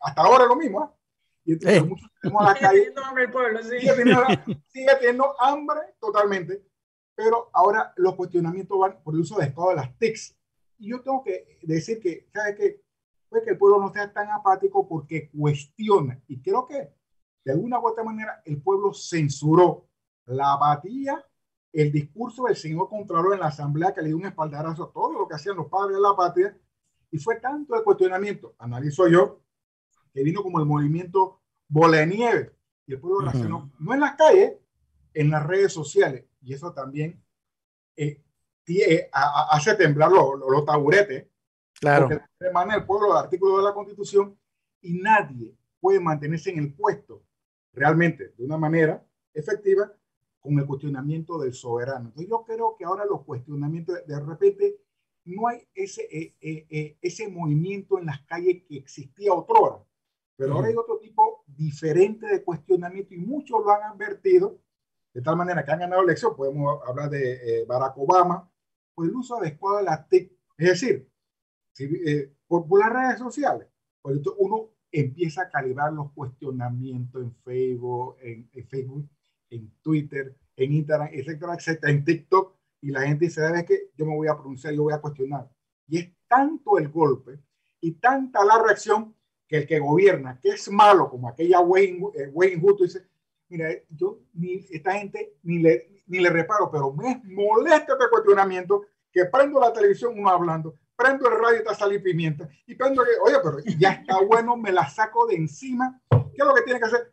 [0.00, 0.98] hasta ahora es lo mismo, ¿eh?
[1.44, 1.84] Y entonces eh.
[1.84, 3.78] muchos tenemos la calle, hambre el pueblo, sí.
[3.78, 4.24] sigue, teniendo,
[4.66, 6.66] sigue teniendo hambre totalmente,
[7.14, 10.36] pero ahora los cuestionamientos van por el uso de de las TICs.
[10.82, 12.82] Y yo tengo que decir que, ¿sabes qué?
[13.28, 16.20] Pues que el pueblo no sea tan apático porque cuestiona.
[16.26, 16.92] Y creo que
[17.44, 19.86] de alguna u otra manera el pueblo censuró
[20.26, 21.24] la apatía,
[21.72, 25.12] el discurso del señor Contralor en la asamblea que le dio un espaldarazo a todo
[25.12, 26.58] lo que hacían los padres de la patria
[27.12, 29.40] y fue tanto el cuestionamiento, analizo yo,
[30.12, 34.16] que vino como el movimiento bola de nieve y el pueblo reaccionó, no en las
[34.16, 34.54] calles,
[35.14, 37.22] en las redes sociales y eso también
[37.94, 38.20] eh,
[38.66, 41.26] eh, hace temblar los taburetes.
[41.80, 42.08] Claro.
[42.08, 44.38] Porque emana el pueblo el artículo de la Constitución
[44.80, 47.24] y nadie puede mantenerse en el puesto
[47.72, 49.92] realmente de una manera efectiva
[50.40, 52.06] con el cuestionamiento del soberano.
[52.08, 54.80] Entonces yo creo que ahora los cuestionamientos, de repente,
[55.24, 59.78] no hay ese, eh, eh, eh, ese movimiento en las calles que existía otrora,
[60.36, 64.58] pero ahora hay otro tipo diferente de cuestionamiento y muchos lo han advertido,
[65.14, 68.50] de tal manera que han ganado elección, podemos hablar de Barack Obama,
[68.94, 71.08] por el uso adecuado de las TIC, es decir,
[71.72, 71.88] si,
[72.46, 73.68] por, por, las redes sociales,
[74.02, 79.08] pues uno empieza a calibrar los cuestionamientos en Facebook, en, Facebook,
[79.50, 83.90] en Twitter, en Instagram, etcétera, etcétera, en TikTok, y la gente dice, ¿sabes qué?
[83.96, 85.48] Yo me voy a pronunciar, yo voy a cuestionar.
[85.88, 87.38] Y es tanto el golpe
[87.80, 89.14] y tanta la reacción
[89.46, 93.06] que el que gobierna, que es malo, como aquella Wayne, eh, dice,
[93.48, 98.82] mira, yo ni esta gente ni le, ni le reparo, pero me molesta este cuestionamiento
[99.12, 102.48] que prendo la televisión uno hablando, prendo el radio y está salir pimienta.
[102.66, 106.00] Y prendo que, oye, pero ya está bueno, me la saco de encima.
[106.10, 107.12] ¿Qué es lo que tiene que hacer?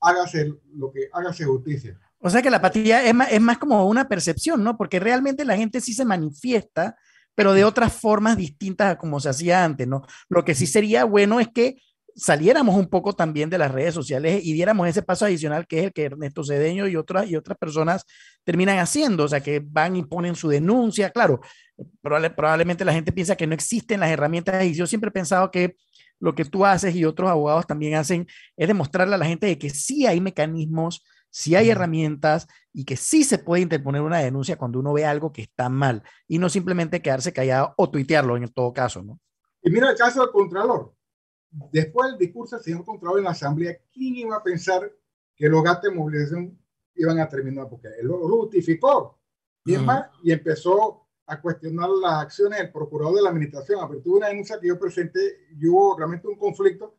[0.00, 1.98] Hágase lo que hágase justicia.
[2.18, 4.76] O sea que la apatía es más, es más como una percepción, ¿no?
[4.76, 6.96] Porque realmente la gente sí se manifiesta,
[7.34, 10.02] pero de otras formas distintas a como se hacía antes, ¿no?
[10.28, 11.76] Lo que sí sería bueno es que
[12.16, 15.84] saliéramos un poco también de las redes sociales y diéramos ese paso adicional que es
[15.84, 18.04] el que Ernesto Cedeño y otras, y otras personas
[18.42, 21.10] terminan haciendo, o sea, que van y ponen su denuncia.
[21.10, 21.40] Claro,
[22.00, 25.76] probablemente la gente piensa que no existen las herramientas y yo siempre he pensado que
[26.18, 28.26] lo que tú haces y otros abogados también hacen
[28.56, 32.96] es demostrarle a la gente de que sí hay mecanismos, sí hay herramientas y que
[32.96, 36.48] sí se puede interponer una denuncia cuando uno ve algo que está mal y no
[36.48, 39.20] simplemente quedarse callado o tuitearlo en todo caso, ¿no?
[39.62, 40.95] Y mira el caso del Contralor.
[41.72, 44.92] Después del discurso del señor Contralor en la Asamblea, ¿quién iba a pensar
[45.34, 46.58] que los gastos de movilización
[46.94, 47.68] iban a terminar?
[47.68, 49.18] Porque él lo justificó.
[49.64, 53.80] Y, más, y empezó a cuestionar las acciones del procurador de la administración.
[54.02, 56.96] Tuve una denuncia que yo presenté y hubo realmente un conflicto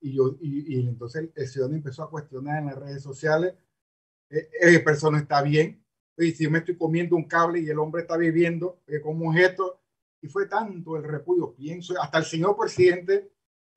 [0.00, 3.54] y, yo, y, entonces el ciudadano empezó a cuestionar en las redes sociales,
[4.30, 5.84] eh, eh persona está bien,
[6.16, 9.32] y si yo me estoy comiendo un cable y el hombre está viviendo eh, como
[9.34, 9.80] esto,
[10.22, 13.30] y fue tanto el repudio, pienso, hasta el señor presidente,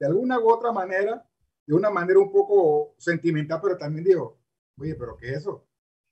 [0.04, 1.26] de alguna u otra manera,
[1.66, 4.38] de una manera un poco sentimental, pero también dijo,
[4.78, 5.66] oye, pero ¿qué es eso?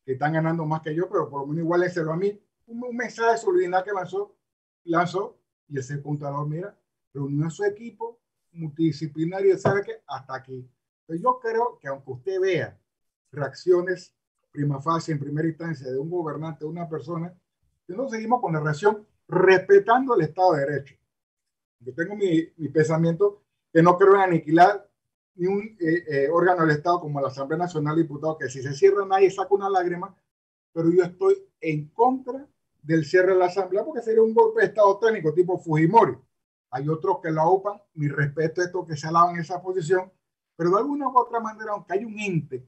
[0.06, 2.42] Que están ganando más que yo, pero por lo menos igual a mí.
[2.68, 4.38] Un, un mensaje solidaridad que lanzó,
[4.86, 6.74] lanzó y ese contador, mira,
[7.14, 8.22] reunió a su equipo
[8.54, 10.02] multidisciplinario, ¿sabe qué?
[10.08, 10.66] Hasta aquí.
[11.02, 12.80] Entonces yo creo que aunque usted vea
[13.30, 14.16] reacciones
[14.54, 17.38] prima facie, en primera instancia, de un gobernante, de una persona,
[17.86, 20.96] que no seguimos con la reacción respetando el Estado de Derecho.
[21.82, 24.88] Yo tengo mi, mi pensamiento que no creo en aniquilar
[25.36, 28.62] ni un eh, eh, órgano del Estado como la Asamblea Nacional de Diputados, que si
[28.62, 30.16] se cierra nadie saca una lágrima,
[30.74, 32.48] pero yo estoy en contra
[32.82, 36.18] del cierre de la Asamblea porque sería un golpe de Estado técnico tipo Fujimori.
[36.72, 40.12] Hay otros que la ocupan, mi respeto a estos que se alaban esa posición,
[40.56, 42.66] pero de alguna u otra manera, aunque hay un ente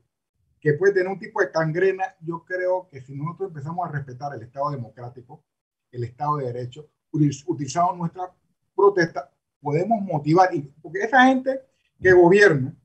[0.60, 4.34] que puede tener un tipo de cangrena, yo creo que si nosotros empezamos a respetar
[4.34, 5.44] el Estado democrático,
[5.92, 8.34] el Estado de Derecho, utilizamos nuestra
[8.76, 9.33] protesta,
[9.64, 10.50] podemos motivar,
[10.82, 11.62] porque esa gente
[12.00, 12.76] que gobierna,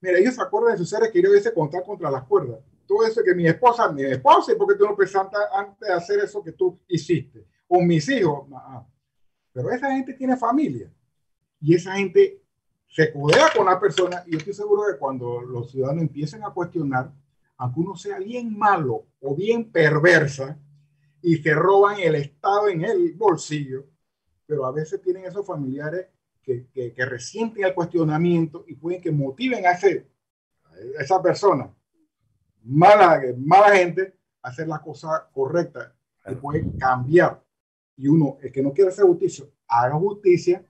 [0.00, 2.60] mira, ellos se acuerdan de sus seres queridos y se contar contra las cuerdas.
[2.86, 5.92] Todo eso que mi esposa, mi esposa, ¿y por qué tú no pensaste antes de
[5.92, 7.44] hacer eso que tú hiciste?
[7.66, 8.46] O mis hijos.
[9.52, 10.88] Pero esa gente tiene familia
[11.60, 12.40] y esa gente
[12.88, 16.50] se codea con la persona y yo estoy seguro que cuando los ciudadanos empiecen a
[16.50, 17.12] cuestionar,
[17.56, 20.56] aunque uno sea bien malo o bien perversa
[21.20, 23.84] y se roban el Estado en el bolsillo,
[24.46, 26.06] pero a veces tienen esos familiares
[26.42, 30.06] que, que, que resienten el cuestionamiento y pueden que motiven a, ese,
[30.98, 31.74] a esa persona,
[32.62, 35.94] mala, mala gente, a hacer la cosa correcta
[36.26, 37.42] y puede cambiar.
[37.96, 40.64] Y uno, el que no quiere hacer justicia, haga justicia,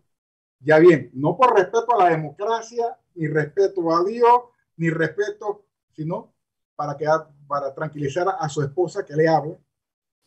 [0.61, 4.41] ya bien, no por respeto a la democracia, ni respeto a Dios,
[4.77, 6.35] ni respeto, sino
[6.75, 7.07] para, que,
[7.47, 9.59] para tranquilizar a, su esposa que le habla,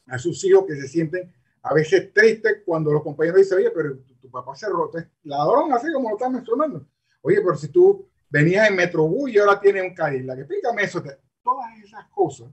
[0.08, 3.98] a sus hijos que se sienten a veces tristes cuando los compañeros dicen, oye, pero
[4.22, 6.86] tu, papá se rota, ladrón, así como lo estás mencionando.
[7.22, 11.04] Oye, pero si tú venías en Metrobús y ahora tienes un Cadillac, explícame eso.
[11.44, 12.48] Todas esas cosas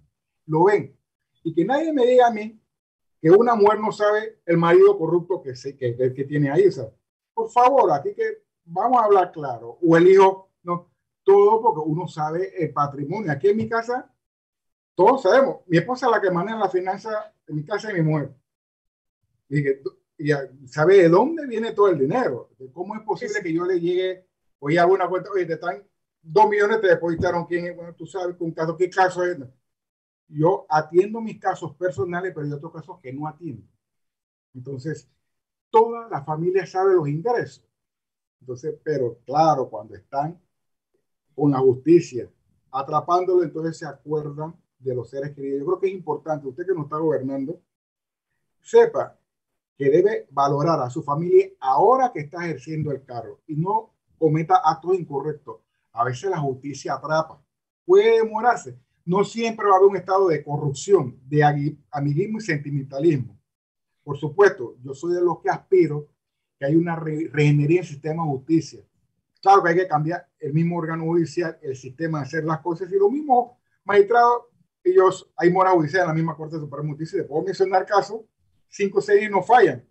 [0.46, 0.96] lo ven.
[1.44, 2.60] Y que nadie me diga a mí
[3.20, 6.70] que una mujer no sabe el marido corrupto que, que, que, tiene ahí.
[6.70, 6.92] ¿sabes?
[7.32, 9.78] Por favor, aquí que vamos a hablar claro.
[9.82, 10.90] O el hijo, no,
[11.22, 13.30] todo porque uno sabe el patrimonio.
[13.30, 14.12] Aquí en mi casa,
[14.94, 15.58] todos sabemos.
[15.66, 18.34] Mi esposa es la que maneja la finanza de mi casa y mi mujer
[19.48, 19.64] y,
[20.18, 22.50] y sabe de dónde viene todo el dinero.
[22.72, 24.26] ¿Cómo es posible que yo le llegue,
[24.59, 25.82] oye, hago una cuenta, oye, te están
[26.22, 27.76] dos millones, te depositaron, ¿quién es?
[27.76, 29.38] Bueno, tú sabes con caso, ¿qué caso es?
[30.28, 33.62] Yo atiendo mis casos personales, pero hay otros casos que no atiendo.
[34.54, 35.09] Entonces,
[35.70, 37.64] toda la familia sabe los ingresos.
[38.40, 40.40] Entonces, pero claro, cuando están
[41.35, 42.28] con la justicia
[42.72, 45.61] atrapándolo, entonces se acuerdan de los seres queridos.
[45.61, 47.61] Yo creo que es importante, usted que nos está gobernando,
[48.61, 49.16] sepa
[49.76, 54.60] que debe valorar a su familia ahora que está ejerciendo el cargo y no cometa
[54.64, 55.58] actos incorrectos.
[55.92, 57.42] A veces la justicia atrapa.
[57.84, 58.78] Puede demorarse.
[59.04, 61.44] No siempre va a haber un estado de corrupción, de
[61.90, 63.38] amiguismo y sentimentalismo.
[64.02, 66.08] Por supuesto, yo soy de los que aspiro
[66.58, 68.80] que hay una re en el sistema de justicia.
[69.42, 72.90] Claro que hay que cambiar el mismo órgano judicial, el sistema de hacer las cosas
[72.90, 73.52] y los mismos
[73.84, 74.44] magistrados,
[74.82, 77.26] ellos, hay mora judicial en la misma Corte Suprema de Justicia.
[77.26, 78.20] Puedo mencionar casos
[78.68, 79.84] cinco o seis no fallan.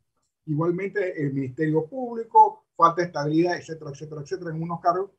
[0.45, 5.11] Igualmente el Ministerio Público, falta estabilidad, etcétera, etcétera, etcétera, en unos cargos.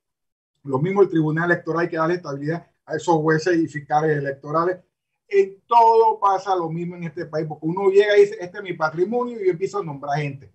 [0.63, 4.79] Lo mismo el Tribunal Electoral que da estabilidad a esos jueces y fiscales electorales.
[5.29, 8.63] En todo pasa lo mismo en este país, porque uno llega y dice, este es
[8.63, 10.53] mi patrimonio y yo empiezo a nombrar gente.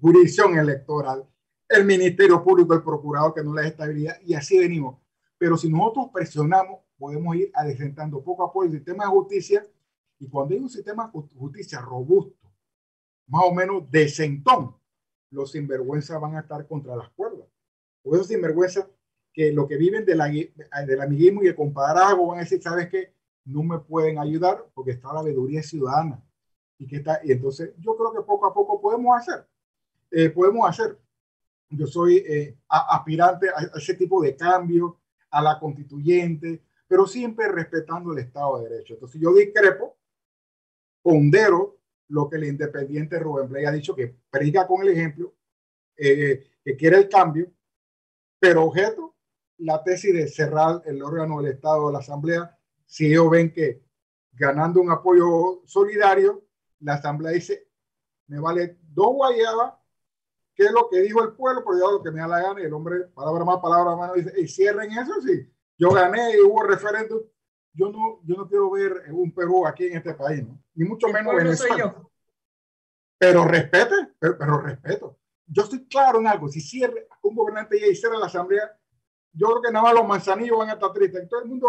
[0.00, 1.26] Jurisdicción electoral,
[1.68, 4.98] el Ministerio Público, el Procurador que no le da estabilidad y así venimos.
[5.36, 9.66] Pero si nosotros presionamos, podemos ir adecentando poco a poco el sistema de justicia
[10.18, 12.50] y cuando hay un sistema de justicia robusto,
[13.28, 14.74] más o menos decentón,
[15.30, 17.46] los sinvergüenzas van a estar contra las cuerdas.
[18.02, 18.86] Por eso sinvergüenzas
[19.32, 22.88] que lo que viven de la, del amiguismo y el compadrazgo van a decir, ¿sabes
[22.88, 23.12] qué?
[23.44, 26.22] No me pueden ayudar porque está la veeduría ciudadana.
[26.78, 29.46] Y, que está, y entonces yo creo que poco a poco podemos hacer.
[30.10, 30.98] Eh, podemos hacer.
[31.70, 34.98] Yo soy eh, aspirante a, ese tipo de cambio,
[35.30, 38.94] a la constituyente, pero siempre respetando el Estado de Derecho.
[38.94, 39.97] Entonces yo discrepo
[41.08, 41.78] pondero
[42.08, 45.32] lo que el independiente Rubén Blay ha dicho, que predica con el ejemplo,
[45.96, 47.50] eh, que quiere el cambio,
[48.38, 49.16] pero objeto
[49.56, 53.82] la tesis de cerrar el órgano del Estado de la Asamblea, si ellos ven que
[54.34, 56.44] ganando un apoyo solidario,
[56.80, 57.70] la Asamblea dice,
[58.26, 59.74] me vale dos guayabas,
[60.54, 62.60] que es lo que dijo el pueblo, pero yo lo que me da la gana,
[62.60, 66.40] y el hombre, palabra más, palabra menos, dice, y cierren eso, sí, yo gané y
[66.42, 67.22] hubo referéndum,
[67.78, 70.60] yo no, yo no quiero ver un Perú aquí en este país, ¿no?
[70.74, 71.94] ni mucho menos Venezuela.
[73.16, 75.18] Pero respete, pero, respeto.
[75.46, 78.76] Yo estoy claro en algo, si cierre un gobernante y cierra la asamblea,
[79.32, 81.28] yo creo que nada más los manzanillos van a estar tristes.
[81.28, 81.68] Todo el mundo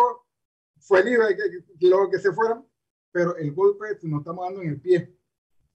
[0.79, 2.65] fue libre, que, lo que se fueran,
[3.11, 5.15] pero el golpe nos estamos dando en el pie.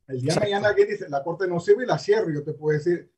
[0.09, 2.31] El día de mañana aquí dice, la Corte no sirve y la cierro.
[2.31, 3.11] Yo te puedo decir,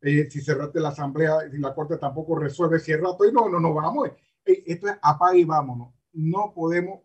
[0.00, 3.60] eh, si cerraste la asamblea, si la Corte tampoco resuelve, cierra todo y no, no
[3.60, 4.08] nos vamos.
[4.44, 5.92] Eh, esto es apaga y vámonos.
[6.12, 7.00] No podemos,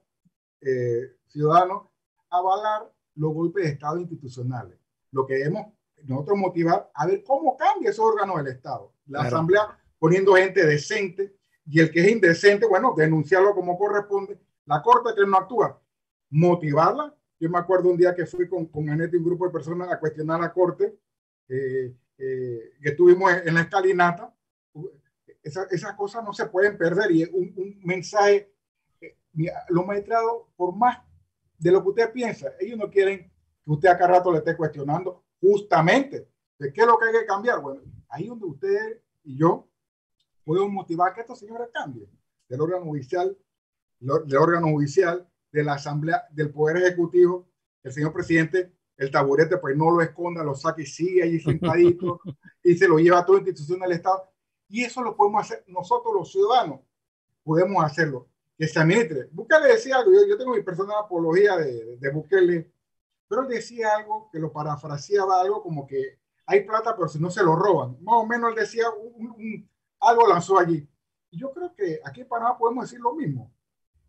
[0.62, 1.88] eh, ciudadanos,
[2.30, 4.78] avalar los golpes de Estado institucionales.
[5.12, 8.94] Lo que debemos nosotros motivar a ver cómo cambia ese órgano del Estado.
[9.08, 11.36] La asamblea poniendo gente decente
[11.66, 14.40] y el que es indecente, bueno, denunciarlo como corresponde.
[14.66, 15.82] La Corte que no actúa,
[16.30, 17.16] motivarla.
[17.40, 19.92] Yo me acuerdo un día que fui con, con Anette y un grupo de personas
[19.92, 20.98] a cuestionar la Corte,
[21.48, 24.34] eh, eh, que estuvimos en la escalinata.
[25.44, 28.52] Esa, esas cosas no se pueden perder y un, un mensaje,
[29.70, 31.00] los magistrados, por más
[31.58, 33.32] de lo que usted piensa, ellos no quieren
[33.64, 37.14] que usted a cada rato le esté cuestionando justamente de qué es lo que hay
[37.14, 37.62] que cambiar.
[37.62, 39.68] Bueno, ahí donde usted y yo
[40.44, 42.10] podemos motivar que estos señores cambien
[42.48, 43.38] del órgano judicial,
[44.00, 47.50] del órgano judicial, de la Asamblea, del Poder Ejecutivo,
[47.84, 52.20] el señor presidente, el taburete, pues no lo esconda, lo saque y sigue ahí sentadito
[52.64, 54.30] y se lo lleva a toda institución del Estado.
[54.68, 56.82] Y eso lo podemos hacer nosotros los ciudadanos,
[57.44, 58.28] podemos hacerlo.
[58.58, 59.30] Que se administre.
[59.32, 62.72] Bukele decía algo, yo, tengo mi personal apología de, de Bukele,
[63.28, 67.30] pero él decía algo que lo parafraseaba algo como que hay plata, pero si no
[67.30, 67.98] se lo roban.
[68.02, 70.88] Más o menos él decía un, algo lanzó allí.
[71.32, 73.54] Yo creo que aquí en Panamá podemos decir lo mismo,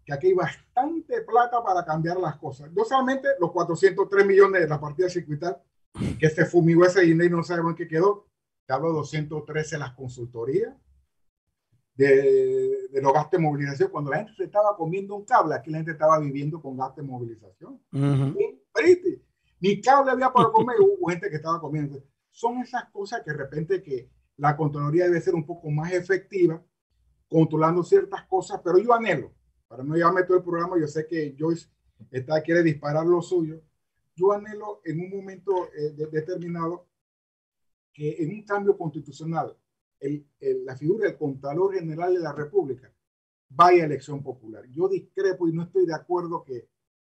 [0.05, 2.73] que aquí hay bastante plata para cambiar las cosas.
[2.73, 5.61] No solamente los 403 millones de la partida circuital,
[6.19, 8.29] que se fumigó ese dinero y no sabemos en qué quedó.
[8.67, 10.75] Te hablo de 213 las consultorías,
[11.99, 13.91] de, de, los gastos de movilización.
[13.91, 17.05] Cuando la gente se estaba comiendo un cable, aquí la gente estaba viviendo con gastos
[17.05, 17.81] de movilización.
[19.61, 22.01] Ni cable había para comer, hubo gente que estaba comiendo.
[22.31, 26.63] Son esas cosas que de repente que la Contraloría debe ser un poco más efectiva,
[27.29, 29.33] controlando ciertas cosas, pero yo anhelo,
[29.67, 31.69] para no llevarme todo el programa, yo sé que Joyce
[32.13, 33.61] está, quiere disparar lo suyo,
[34.15, 36.87] yo anhelo en un momento eh, determinado
[37.93, 39.57] que en un cambio constitucional
[40.01, 40.27] el,
[40.65, 42.93] la figura del Contralor General de la República
[43.49, 44.65] vaya a elección popular.
[44.71, 46.69] Yo discrepo y no estoy de acuerdo que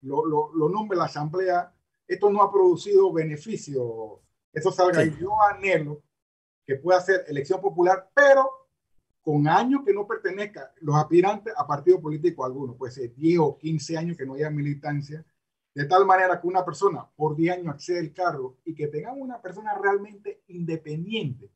[0.02, 1.74] lo, lo, lo nombre la Asamblea.
[2.08, 4.22] Esto no ha producido beneficio.
[4.54, 5.04] Eso salga.
[5.04, 5.14] Sí.
[5.20, 6.02] Yo anhelo
[6.66, 8.50] que pueda ser elección popular, pero
[9.22, 13.98] con años que no pertenezca los aspirantes a partido político alguno, pues 10 o 15
[13.98, 15.24] años que no haya militancia,
[15.74, 19.20] de tal manera que una persona por 10 años accede al cargo y que tengamos
[19.22, 21.52] una persona realmente independiente,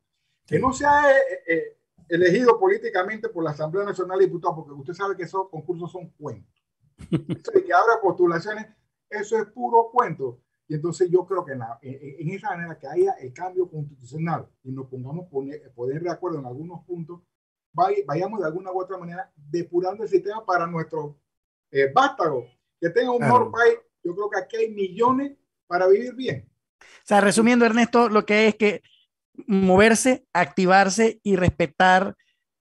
[0.46, 1.76] que no sea eh, eh,
[2.08, 6.10] elegido políticamente por la Asamblea Nacional de Diputados, porque usted sabe que esos concursos son
[6.10, 6.54] cuentos.
[7.10, 8.66] Eso de que abra postulaciones,
[9.10, 10.40] eso es puro cuento.
[10.66, 13.68] Y entonces yo creo que en, la, en, en, esa manera que haya el cambio
[13.70, 17.20] constitucional y nos pongamos poner, poder de acuerdo en algunos puntos,
[17.72, 21.18] vay, vayamos de alguna u otra manera depurando el sistema para nuestro
[21.70, 22.46] eh, vástago,
[22.80, 23.78] que tenga un mejor país.
[24.02, 25.36] Yo creo que aquí hay millones
[25.66, 26.48] para vivir bien.
[26.80, 28.82] O sea, resumiendo, Ernesto, lo que es que
[29.46, 32.14] moverse, activarse y respetar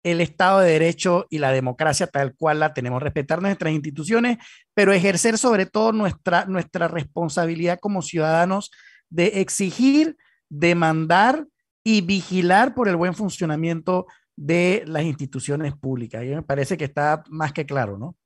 [0.02, 4.38] el Estado de Derecho y la democracia tal cual la tenemos, respetar nuestras instituciones,
[4.74, 8.70] pero ejercer sobre todo nuestra, nuestra responsabilidad como ciudadanos
[9.10, 10.16] de exigir,
[10.48, 11.46] demandar
[11.84, 14.06] y vigilar por el buen funcionamiento
[14.36, 16.24] de las instituciones públicas.
[16.24, 18.16] Y me parece que está más que claro, ¿no?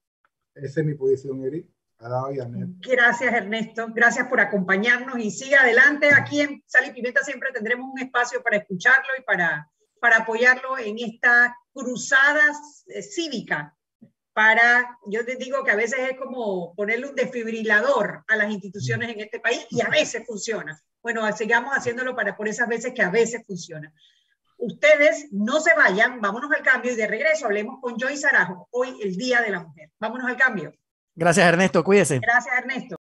[0.55, 1.67] Esa es mi posición, Eric.
[2.81, 3.87] Gracias, Ernesto.
[3.95, 6.11] Gracias por acompañarnos y siga adelante.
[6.15, 10.77] Aquí en Sal y Pimienta siempre tendremos un espacio para escucharlo y para, para apoyarlo
[10.77, 12.53] en esta cruzada
[12.89, 13.75] eh, cívica.
[14.35, 19.09] Para, yo te digo que a veces es como ponerle un desfibrilador a las instituciones
[19.09, 20.79] en este país y a veces funciona.
[21.03, 23.95] Bueno, sigamos haciéndolo para por esas veces que a veces funciona.
[24.59, 28.99] Ustedes no se vayan, vámonos al cambio y de regreso hablemos con Joyce Arajo, hoy
[29.03, 29.91] el Día de la Mujer.
[29.99, 30.75] Vámonos al cambio.
[31.17, 31.85] Gracias, Ernesto.
[31.85, 32.19] Cuídese.
[32.21, 32.97] Gracias, Ernesto.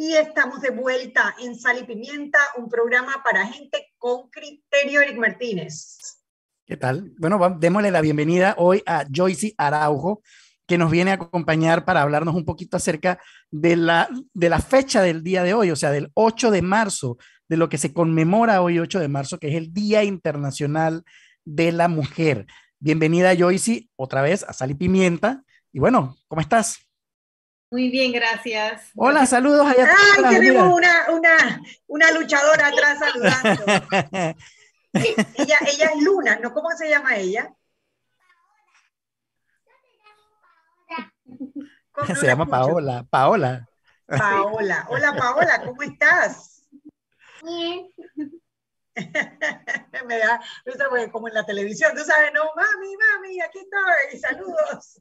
[0.00, 5.18] Y estamos de vuelta en Sal y Pimienta, un programa para gente con criterio, Eric
[5.18, 5.98] Martínez.
[6.64, 7.12] ¿Qué tal?
[7.18, 10.22] Bueno, démosle la bienvenida hoy a Joyce Araujo,
[10.66, 13.20] que nos viene a acompañar para hablarnos un poquito acerca
[13.50, 17.18] de la, de la fecha del día de hoy, o sea, del 8 de marzo,
[17.46, 21.04] de lo que se conmemora hoy 8 de marzo, que es el Día Internacional
[21.44, 22.46] de la Mujer.
[22.78, 25.44] Bienvenida Joyce otra vez a Sal y Pimienta.
[25.74, 26.89] Y bueno, ¿cómo estás?
[27.70, 28.90] Muy bien, gracias.
[28.96, 29.88] Hola, saludos allá.
[30.16, 33.64] Ay, tenemos una, una, una, luchadora atrás saludando.
[34.92, 36.52] ella, ella es Luna, ¿no?
[36.52, 37.54] ¿Cómo se llama ella?
[42.18, 43.06] Se llama Paola.
[43.08, 43.68] Paola.
[44.06, 44.86] Paola.
[44.88, 46.66] Hola, Paola, ¿cómo estás?
[47.42, 47.88] Bien.
[50.06, 50.40] Me da,
[51.12, 55.00] como en la televisión, tú sabes, no, mami, mami, aquí estoy, saludos.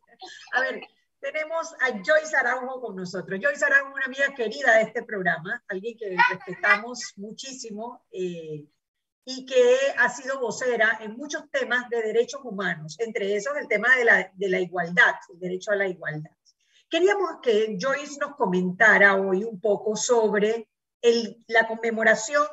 [0.53, 0.81] A ver,
[1.19, 3.39] tenemos a Joyce Araujo con nosotros.
[3.41, 8.65] Joyce Araujo una amiga querida de este programa, alguien que respetamos muchísimo eh,
[9.25, 13.95] y que ha sido vocera en muchos temas de derechos humanos, entre esos el tema
[13.95, 16.31] de la, de la igualdad, el derecho a la igualdad.
[16.89, 20.67] Queríamos que Joyce nos comentara hoy un poco sobre
[21.01, 22.47] el, la conmemoración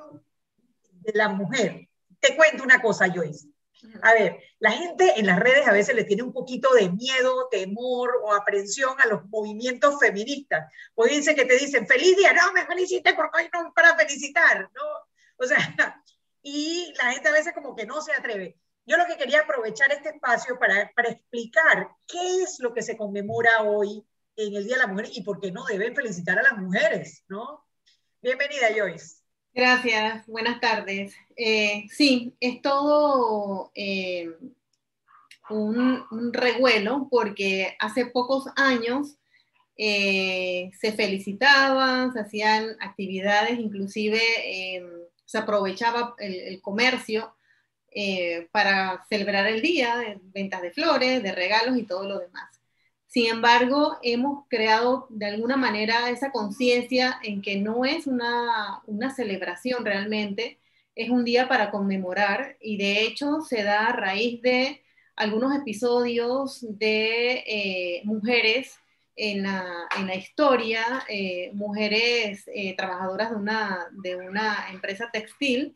[0.91, 1.89] de la mujer.
[2.21, 3.49] Te cuento una cosa, Joyce.
[4.03, 7.49] A ver, la gente en las redes a veces le tiene un poquito de miedo,
[7.51, 10.70] temor o aprensión a los movimientos feministas.
[10.95, 14.70] O dice que te dicen, feliz día, no me felicite porque hoy no para felicitar,
[14.74, 14.82] ¿no?
[15.39, 15.59] O sea,
[16.43, 18.59] y la gente a veces como que no se atreve.
[18.84, 22.97] Yo lo que quería aprovechar este espacio para, para explicar qué es lo que se
[22.97, 24.07] conmemora hoy
[24.37, 27.24] en el Día de la Mujer y por qué no deben felicitar a las mujeres,
[27.28, 27.66] ¿no?
[28.22, 29.16] Bienvenida, Joyce.
[29.57, 31.15] Gracias, buenas tardes.
[31.35, 34.29] Eh, sí, es todo eh,
[35.49, 36.05] un,
[36.35, 39.17] revuelo porque hace pocos años
[39.79, 44.21] eh, se felicitaban, se hacían actividades, inclusive
[45.25, 47.35] se aprovechaba el, comercio
[48.53, 52.56] para celebrar el día, ventas de flores, de regalos y todo lo demás.
[53.17, 58.83] Sin embargo, hemos creado de alguna manera esa conciencia en que no es una,
[59.17, 60.59] celebración realmente,
[60.95, 64.83] es un día para conmemorar y de hecho se da a raíz de
[65.17, 68.77] algunos episodios de eh, mujeres
[69.17, 75.75] en la, historia, eh, mujeres eh, trabajadoras de una, de una empresa textil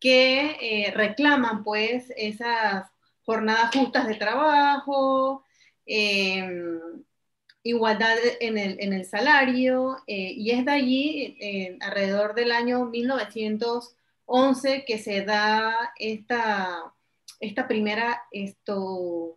[0.00, 2.86] que reclaman pues esas
[3.26, 5.44] jornadas justas de trabajo,
[5.92, 6.80] Em,
[7.62, 15.24] igualdad en el, salario, eh, y es de allí, alrededor del año 1911, que se
[15.24, 16.94] da esta,
[17.40, 19.36] esta primera esto,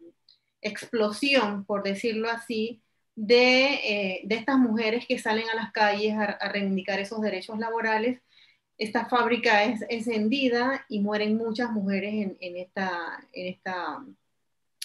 [0.64, 2.82] explosión, por decirlo así,
[3.16, 8.22] de, eh, de, estas mujeres que salen a las calles a, reivindicar esos derechos laborales.
[8.78, 14.04] Esta fábrica es encendida y mueren muchas mujeres en, en, esta, en, esta,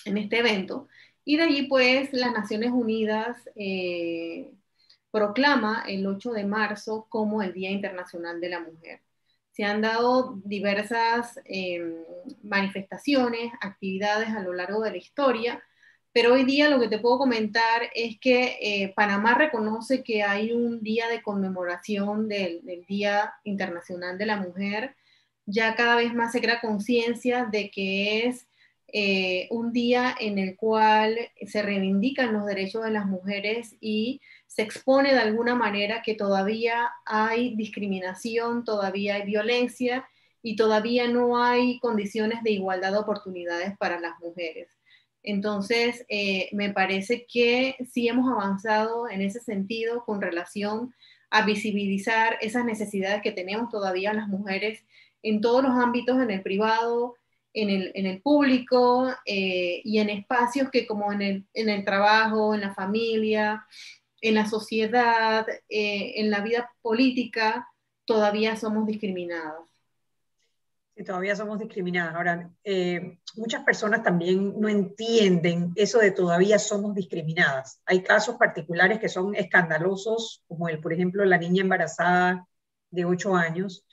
[0.05, 0.89] en este evento.
[1.29, 4.51] Y de allí, pues, las Naciones Unidas eh,
[5.11, 9.03] proclama el 8 de marzo como el Día Internacional de la Mujer.
[9.51, 11.97] Se han dado diversas em,
[12.43, 15.63] manifestaciones, actividades a lo largo de la historia,
[16.15, 20.53] pero hoy día lo que te puedo comentar es que eh, Panamá reconoce que hay
[20.53, 24.97] un día de conmemoración del, Día Internacional de la Mujer.
[25.45, 28.48] Ya cada vez más se crea conciencia de que es
[28.91, 34.63] eh, un día en el cual se reivindican los derechos de las mujeres y se
[34.63, 40.09] expone de alguna manera que todavía hay discriminación, todavía hay violencia
[40.43, 44.69] y todavía no hay condiciones de igualdad de oportunidades para las mujeres.
[45.23, 50.95] Entonces, eh, me parece que sí hemos avanzado en ese sentido con relación
[51.29, 54.83] a visibilizar esas necesidades que tenemos todavía las mujeres
[55.23, 57.17] en todos los ámbitos, en el privado,
[57.55, 62.61] en el, público eh, y en espacios que como en el, en el, trabajo, en
[62.61, 63.67] la familia,
[64.21, 67.67] en la sociedad, eh, en la vida política,
[68.05, 69.69] todavía somos discriminados.
[70.97, 72.15] Sí, todavía somos discriminadas.
[72.15, 77.81] Ahora, eh, muchas personas también no entienden eso de todavía somos discriminadas.
[77.87, 82.49] Hay casos particulares que son escandalosos, como el, por ejemplo, la niña embarazada
[82.91, 83.87] de 8 años,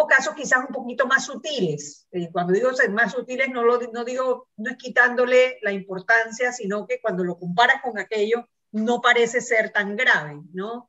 [0.00, 2.06] o casos quizás un poquito más sutiles.
[2.12, 6.86] Y cuando digo más sutiles, no, lo, no digo, no es quitándole la importancia, sino
[6.86, 10.88] que cuando lo comparas con aquello, no parece ser tan grave, ¿no?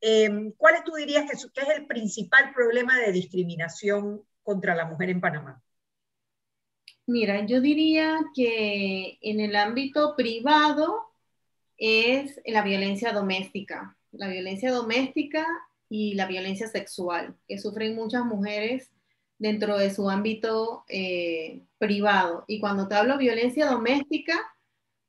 [0.00, 5.10] Eh, ¿Cuál tú dirías que, que, es el principal problema de discriminación contra la mujer
[5.10, 5.62] en Panamá?
[7.04, 11.12] Mira, yo diría que en el ámbito privado
[11.76, 13.98] es la violencia doméstica.
[14.12, 15.46] La violencia doméstica
[15.88, 18.90] y la violencia sexual que sufren muchas mujeres
[19.38, 22.44] dentro de su ámbito eh, privado.
[22.46, 24.34] Y cuando te hablo violencia doméstica,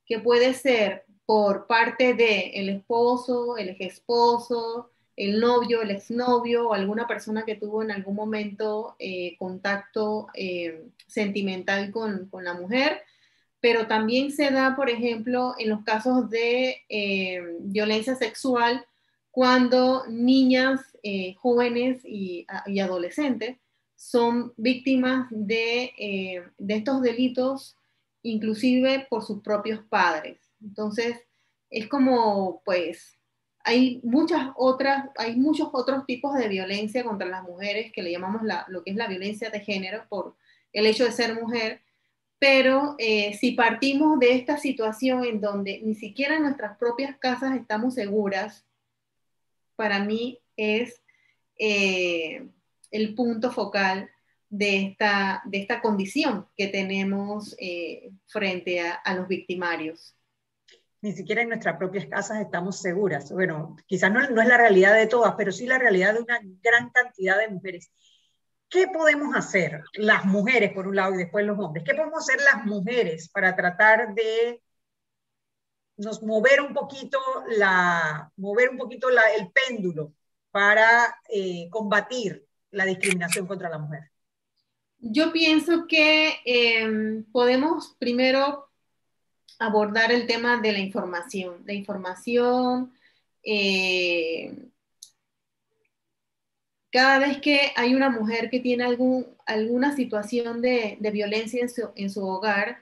[0.06, 6.70] que puede ser por parte de el esposo, el ex esposo, el novio, el exnovio
[6.70, 12.54] o alguna persona que tuvo en algún momento eh, contacto eh, sentimental con, con, la
[12.54, 13.02] mujer,
[13.60, 16.84] pero también se da, por ejemplo, en los casos de
[17.62, 18.86] violencia sexual
[19.38, 20.82] cuando niñas,
[21.38, 23.58] jóvenes y, y adolescentes
[23.96, 27.78] son víctimas eh, de, estos delitos,
[28.24, 30.40] inclusive por sus propios padres.
[30.60, 31.20] Entonces,
[31.70, 33.20] es como, pues,
[33.64, 38.42] hay muchas otras, hay muchos otros tipos de violencia contra las mujeres que le llamamos
[38.70, 40.36] lo que es la violencia de género por
[40.74, 41.82] el hecho de ser mujer,
[42.40, 47.56] pero eh, si partimos de esta situación en donde ni siquiera en nuestras propias casas
[47.56, 48.67] estamos seguras,
[49.78, 51.02] para mí es
[51.58, 52.46] eh,
[52.92, 54.10] el punto focal
[54.50, 60.16] de esta, de esta condición que tenemos eh, frente a, los victimarios.
[61.02, 63.32] Ni siquiera en nuestras propias casas estamos seguras.
[63.32, 66.40] Bueno, quizás no, no es la realidad de todas, pero sí la realidad de una
[66.62, 67.92] gran cantidad de mujeres.
[68.70, 71.86] ¿Qué podemos hacer las mujeres por un lado y después los hombres?
[71.86, 74.62] ¿Qué podemos hacer las mujeres para tratar de
[75.98, 77.20] nos mover un poquito
[77.58, 80.14] la mover un poquito la, el péndulo
[80.52, 84.12] para eh, combatir la discriminación contra la mujer?
[85.00, 88.68] Yo pienso que em, podemos primero
[89.60, 91.64] abordar el tema de la información.
[91.66, 92.94] La información,
[93.44, 94.70] eh,
[96.92, 101.90] cada vez que hay una mujer que tiene algún, alguna situación de, violencia en su,
[101.96, 102.80] en su hogar,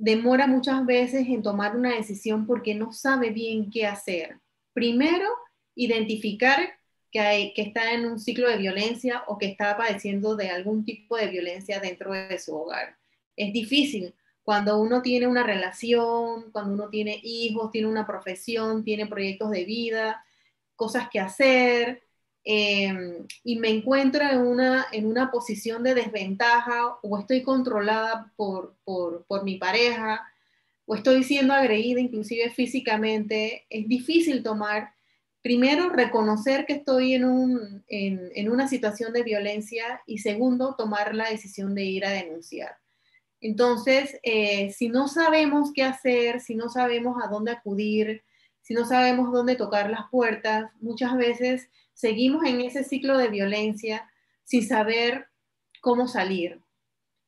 [0.00, 4.40] demora muchas veces en tomar una decisión porque no sabe bien qué hacer.
[4.72, 5.28] Primero,
[5.74, 6.58] identificar
[7.12, 11.26] que, está en un ciclo de violencia o que está padeciendo de algún tipo de
[11.26, 12.96] violencia dentro de su hogar.
[13.36, 19.06] Es difícil cuando uno tiene una relación, cuando uno tiene hijos, tiene una profesión, tiene
[19.06, 20.24] proyectos de vida,
[20.76, 22.02] cosas que hacer,
[22.44, 28.74] em, y me encuentro en una, en una posición de desventaja o estoy controlada por,
[28.84, 30.22] por, por mi pareja
[30.86, 34.92] o estoy siendo agredida inclusive físicamente, es difícil tomar
[35.42, 41.30] primero, reconocer que estoy en, un, en, una situación de violencia y segundo, tomar la
[41.30, 42.76] decisión de ir a denunciar.
[43.40, 48.22] Entonces, eh, si no sabemos qué hacer, si no sabemos a dónde acudir,
[48.60, 51.70] si no sabemos dónde tocar las puertas, muchas veces
[52.00, 54.10] seguimos en ese ciclo de violencia
[54.44, 55.26] sin saber
[55.80, 56.60] cómo salir.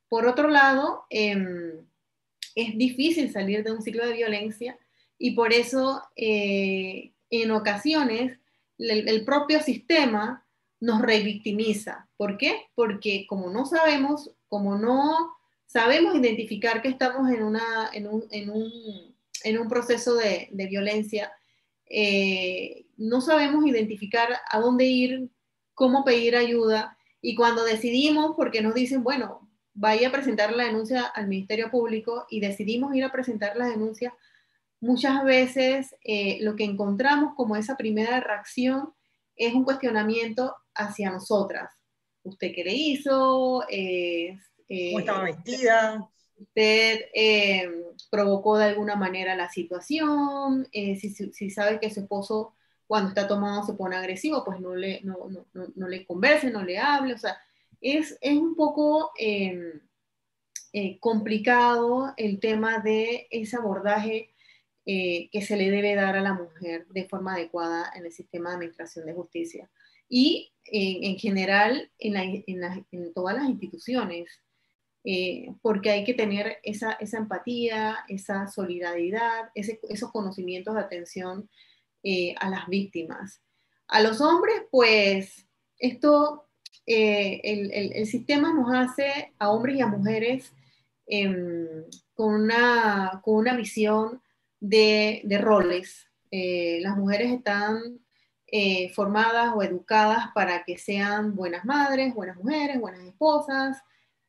[0.09, 1.87] Por otro lado, em,
[2.55, 4.79] es difícil salir de un ciclo de violencia
[5.19, 8.39] y por eso eh, en ocasiones
[8.79, 10.45] el, propio sistema
[10.81, 12.09] nos revictimiza.
[12.17, 12.67] ¿Por qué?
[12.75, 18.51] Porque como no sabemos, como no sabemos identificar que estamos en, una, en, un, en,
[18.51, 21.33] un, en un, proceso de, de violencia,
[21.95, 25.29] eh, no sabemos identificar a dónde ir,
[25.75, 31.05] cómo pedir ayuda, y cuando decidimos, porque nos dicen, bueno, vaya a presentar la denuncia
[31.05, 34.15] al Ministerio Público y decidimos ir a presentar la denuncia,
[34.81, 38.95] muchas veces eh, lo que encontramos como esa primera reacción
[39.37, 41.73] es un cuestionamiento hacia nosotras.
[42.23, 43.65] ¿Usted qué le hizo?
[43.69, 46.09] Eh, ¿Cómo estaba vestida?
[46.43, 47.71] ¿Usted eh,
[48.11, 50.69] provocó de alguna manera la situación?
[50.73, 52.55] Si, sabe que su esposo
[52.87, 57.15] cuando está tomado se pone agresivo, pues no le, no, le converse, no le hable.
[57.15, 57.39] O sea,
[57.81, 59.81] es, es un poco em,
[61.01, 64.35] complicado el tema de ese abordaje
[64.85, 68.51] eh, que se le debe dar a la mujer de forma adecuada en el sistema
[68.51, 69.71] de administración de justicia.
[70.09, 74.43] Y en general en, todas las instituciones,
[75.05, 81.49] eh, porque hay que tener esa, empatía, esa solidaridad, esos conocimientos de atención
[82.03, 83.43] eh, a las víctimas.
[83.89, 85.47] A los hombres, pues
[85.79, 86.49] esto,
[86.87, 90.53] el, el, sistema nos hace a hombres y a mujeres
[91.07, 91.85] em,
[92.15, 94.23] con, una, con una visión
[94.63, 96.07] de, roles.
[96.31, 98.01] Eh, las mujeres están
[98.47, 103.83] eh, formadas o educadas para que sean buenas madres, buenas mujeres, buenas esposas,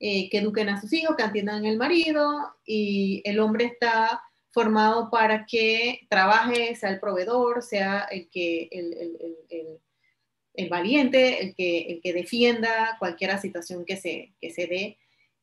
[0.06, 5.10] eh, que eduquen a sus hijos, que atiendan al marido, y el hombre está formado
[5.10, 8.68] para que trabaje, sea el proveedor, sea el que
[10.56, 14.97] el, valiente, el que, el que defienda cualquier situación que se, que se dé.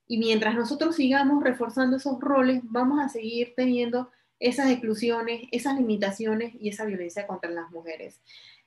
[0.07, 6.53] Y mientras nosotros sigamos reforzando esos roles, vamos a seguir teniendo esas exclusiones, esas limitaciones
[6.61, 8.21] y esa violencia contra las mujeres.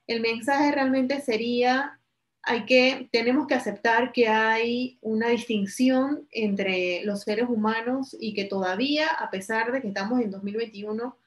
[0.08, 2.00] el mensaje realmente sería,
[2.44, 8.44] hay que, tenemos que aceptar que hay una distinción entre los seres humanos y que
[8.44, 11.18] todavía, a pesar de que estamos en 2021,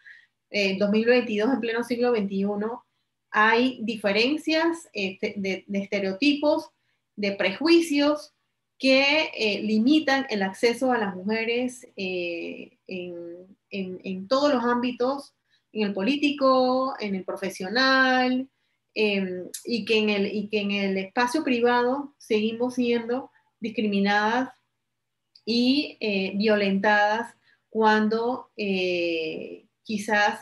[0.50, 2.46] eh, 2022, en pleno siglo XXI,
[3.30, 6.68] hay diferencias este, de, estereotipos,
[7.16, 8.34] de prejuicios
[8.78, 15.34] que eh, limitan el acceso a las mujeres eh, en, en, todos los ámbitos,
[15.72, 18.50] en el político, en el profesional,
[18.96, 23.30] em, y, que en el, y que en el espacio privado seguimos siendo
[23.60, 24.50] discriminadas
[25.44, 27.34] y eh, violentadas
[27.70, 28.50] cuando
[29.84, 30.40] quizás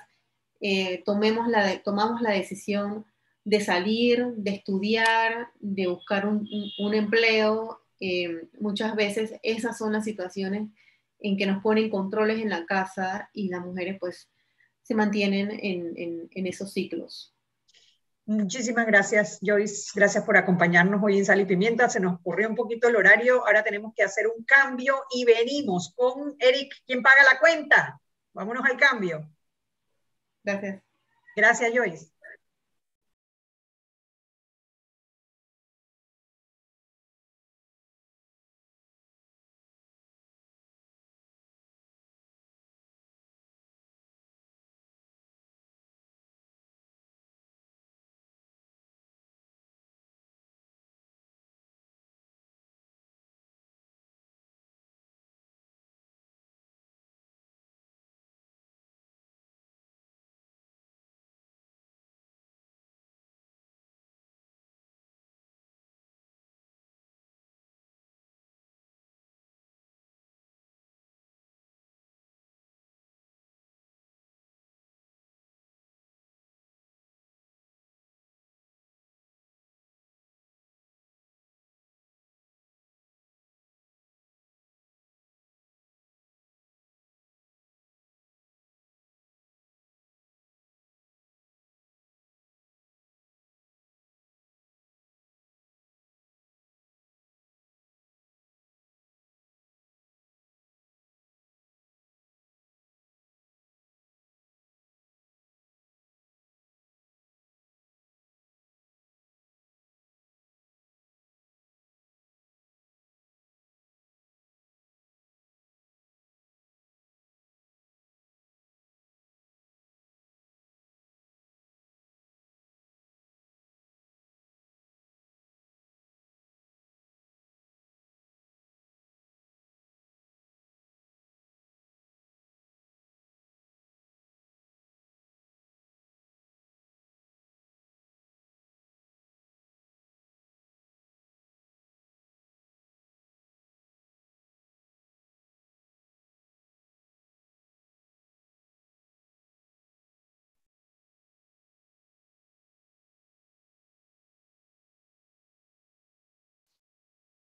[0.67, 3.05] eh, tomemos la, tomamos la decisión
[3.45, 6.49] de salir, de estudiar, de buscar un,
[6.95, 7.83] empleo.
[8.01, 10.71] Eh, muchas veces esas son las situaciones
[11.21, 14.31] en que nos ponen controles en la casa y las mujeres pues
[14.83, 17.34] se mantienen en, en esos ciclos.
[18.27, 19.91] Muchísimas gracias, Joyce.
[19.95, 21.91] Gracias por acompañarnos hoy en Sal y Pimienta.
[21.91, 23.47] Se nos ocurrió un poquito el horario.
[23.47, 28.01] Ahora tenemos que hacer un cambio y venimos con Eric, quien paga la cuenta.
[28.33, 29.29] Vámonos al cambio.
[30.43, 30.83] Gracias.
[31.37, 32.14] Gracias, Joyce.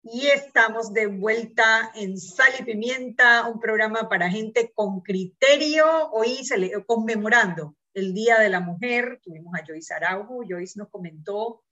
[0.09, 5.85] Y estamos de vuelta en Sal y Pimienta, un programa para gente con criterio.
[6.13, 10.45] Hoy se le, conmemorando el Día de la Mujer, tuvimos a Joyce Araujo.
[10.49, 11.65] Joyce nos comentó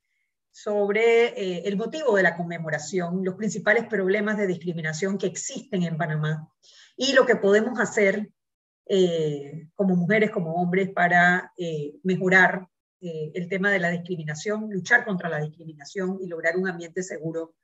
[0.51, 5.97] sobre eh, el motivo de la conmemoración, los principales problemas de discriminación que existen en
[5.97, 6.49] Panamá
[6.97, 8.32] y lo que podemos hacer
[8.87, 12.66] eh, como mujeres, como hombres, para eh, mejorar
[13.01, 17.55] el tema de la discriminación, luchar contra la discriminación y lograr un ambiente seguro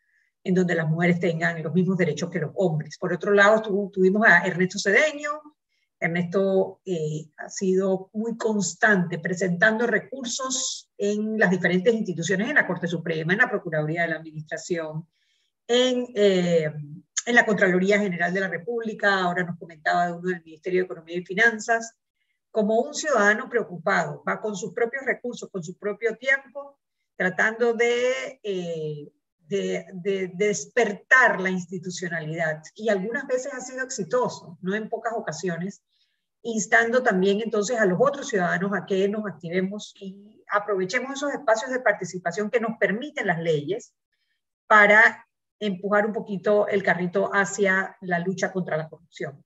[0.43, 2.97] en donde las mujeres tengan los mismos derechos que los hombres.
[2.99, 3.62] Por otro lado,
[3.93, 5.30] tuvimos a Ernesto Cedeño.
[5.99, 12.86] Ernesto eh, ha sido muy constante presentando recursos en las diferentes instituciones, en la Corte
[12.86, 15.07] Suprema, en la Procuraduría de la Administración,
[15.66, 16.72] en, eh,
[17.26, 20.84] en la Contraloría General de la República, ahora nos comentaba de uno del Ministerio de
[20.86, 21.95] Economía y Finanzas,
[22.51, 26.78] como un ciudadano preocupado, va con sus propios recursos, con su propio tiempo,
[27.14, 29.12] tratando de eh,
[29.51, 35.82] de, despertar la institucionalidad y algunas veces ha sido exitoso, no en pocas ocasiones,
[36.42, 41.70] instando también entonces a los otros ciudadanos a que nos activemos y aprovechemos esos espacios
[41.70, 43.92] de participación que nos permiten las leyes
[44.66, 45.26] para
[45.59, 49.44] empujar un poquito el carrito hacia la lucha contra la corrupción.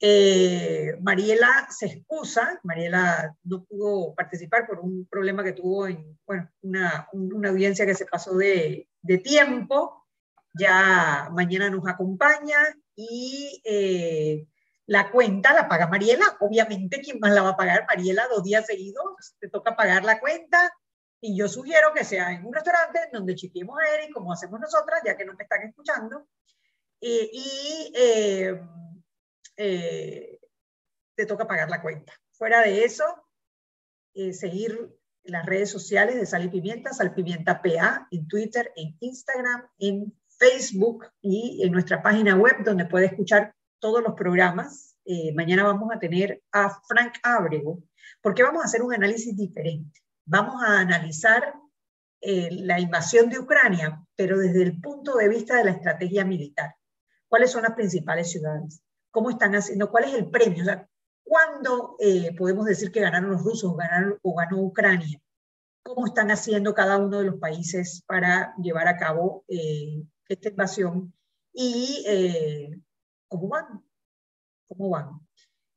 [0.00, 6.50] Eh, Mariela se excusa, Mariela no pudo participar por un problema que tuvo en bueno,
[6.62, 8.88] una, una audiencia que se pasó de,
[9.22, 10.06] tiempo,
[10.52, 12.58] ya mañana nos acompaña
[12.96, 14.46] y eh,
[14.86, 17.86] La cuenta la paga Mariela, obviamente, ¿quién más la va a pagar?
[17.88, 20.72] Mariela, dos días seguidos, te toca pagar la cuenta.
[21.20, 25.00] Y yo sugiero que sea en un restaurante donde chiquemos a Eric, como hacemos nosotras,
[25.06, 26.28] ya que no me están escuchando.
[27.00, 27.92] y
[29.56, 30.40] eh,
[31.16, 32.12] te toca pagar la cuenta.
[32.32, 33.04] Fuera de eso,
[34.14, 38.96] eh, seguir las redes sociales de Sal y Pimienta, Sal Pimienta PA, en Twitter, en
[39.00, 44.96] Instagram, en Facebook y en nuestra página web donde puede escuchar todos los programas.
[45.04, 47.82] Eh, mañana vamos a tener a Frank Abrego
[48.20, 50.00] porque vamos a hacer un análisis diferente.
[50.26, 51.54] Vamos a analizar
[52.26, 56.74] la invasión de Ucrania, pero desde el punto de vista de la estrategia militar.
[57.28, 58.80] ¿Cuáles son las principales ciudades?
[59.14, 59.90] ¿Cómo están haciendo?
[59.90, 60.62] ¿Cuál es el premio?
[60.62, 60.88] O sea,
[61.22, 65.18] ¿Cuándo eh, podemos decir que ganaron los rusos ganaron, o ganó Ucrania?
[65.82, 69.44] ¿Cómo están haciendo cada uno de los países para llevar a cabo
[70.28, 71.14] esta invasión?
[71.52, 72.04] Y
[73.28, 73.82] ¿Cómo van?
[74.68, 75.20] ¿Cómo van?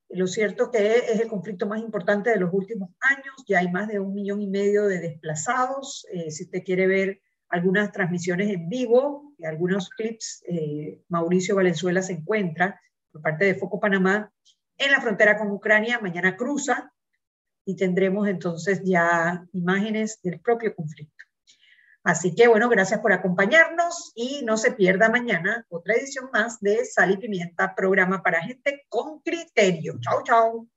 [0.10, 3.72] Lo cierto es que es el conflicto más importante de los últimos años, ya hay
[3.72, 6.06] más de un millón y medio de desplazados.
[6.12, 12.14] Eh, si usted quiere ver algunas transmisiones en vivo algunos clips, eh, Mauricio Valenzuela se
[12.14, 12.80] encuentra
[13.18, 14.32] por parte de Foco Panamá
[14.78, 16.94] en la frontera con Ucrania, mañana cruza
[17.66, 21.26] y tendremos entonces ya imágenes del propio conflicto.
[22.04, 26.86] Así que bueno, gracias por acompañarnos y no se pierda mañana otra edición más de
[26.86, 29.98] Sal y Pimienta, programa para gente con criterio.
[30.00, 30.68] Chao, chao.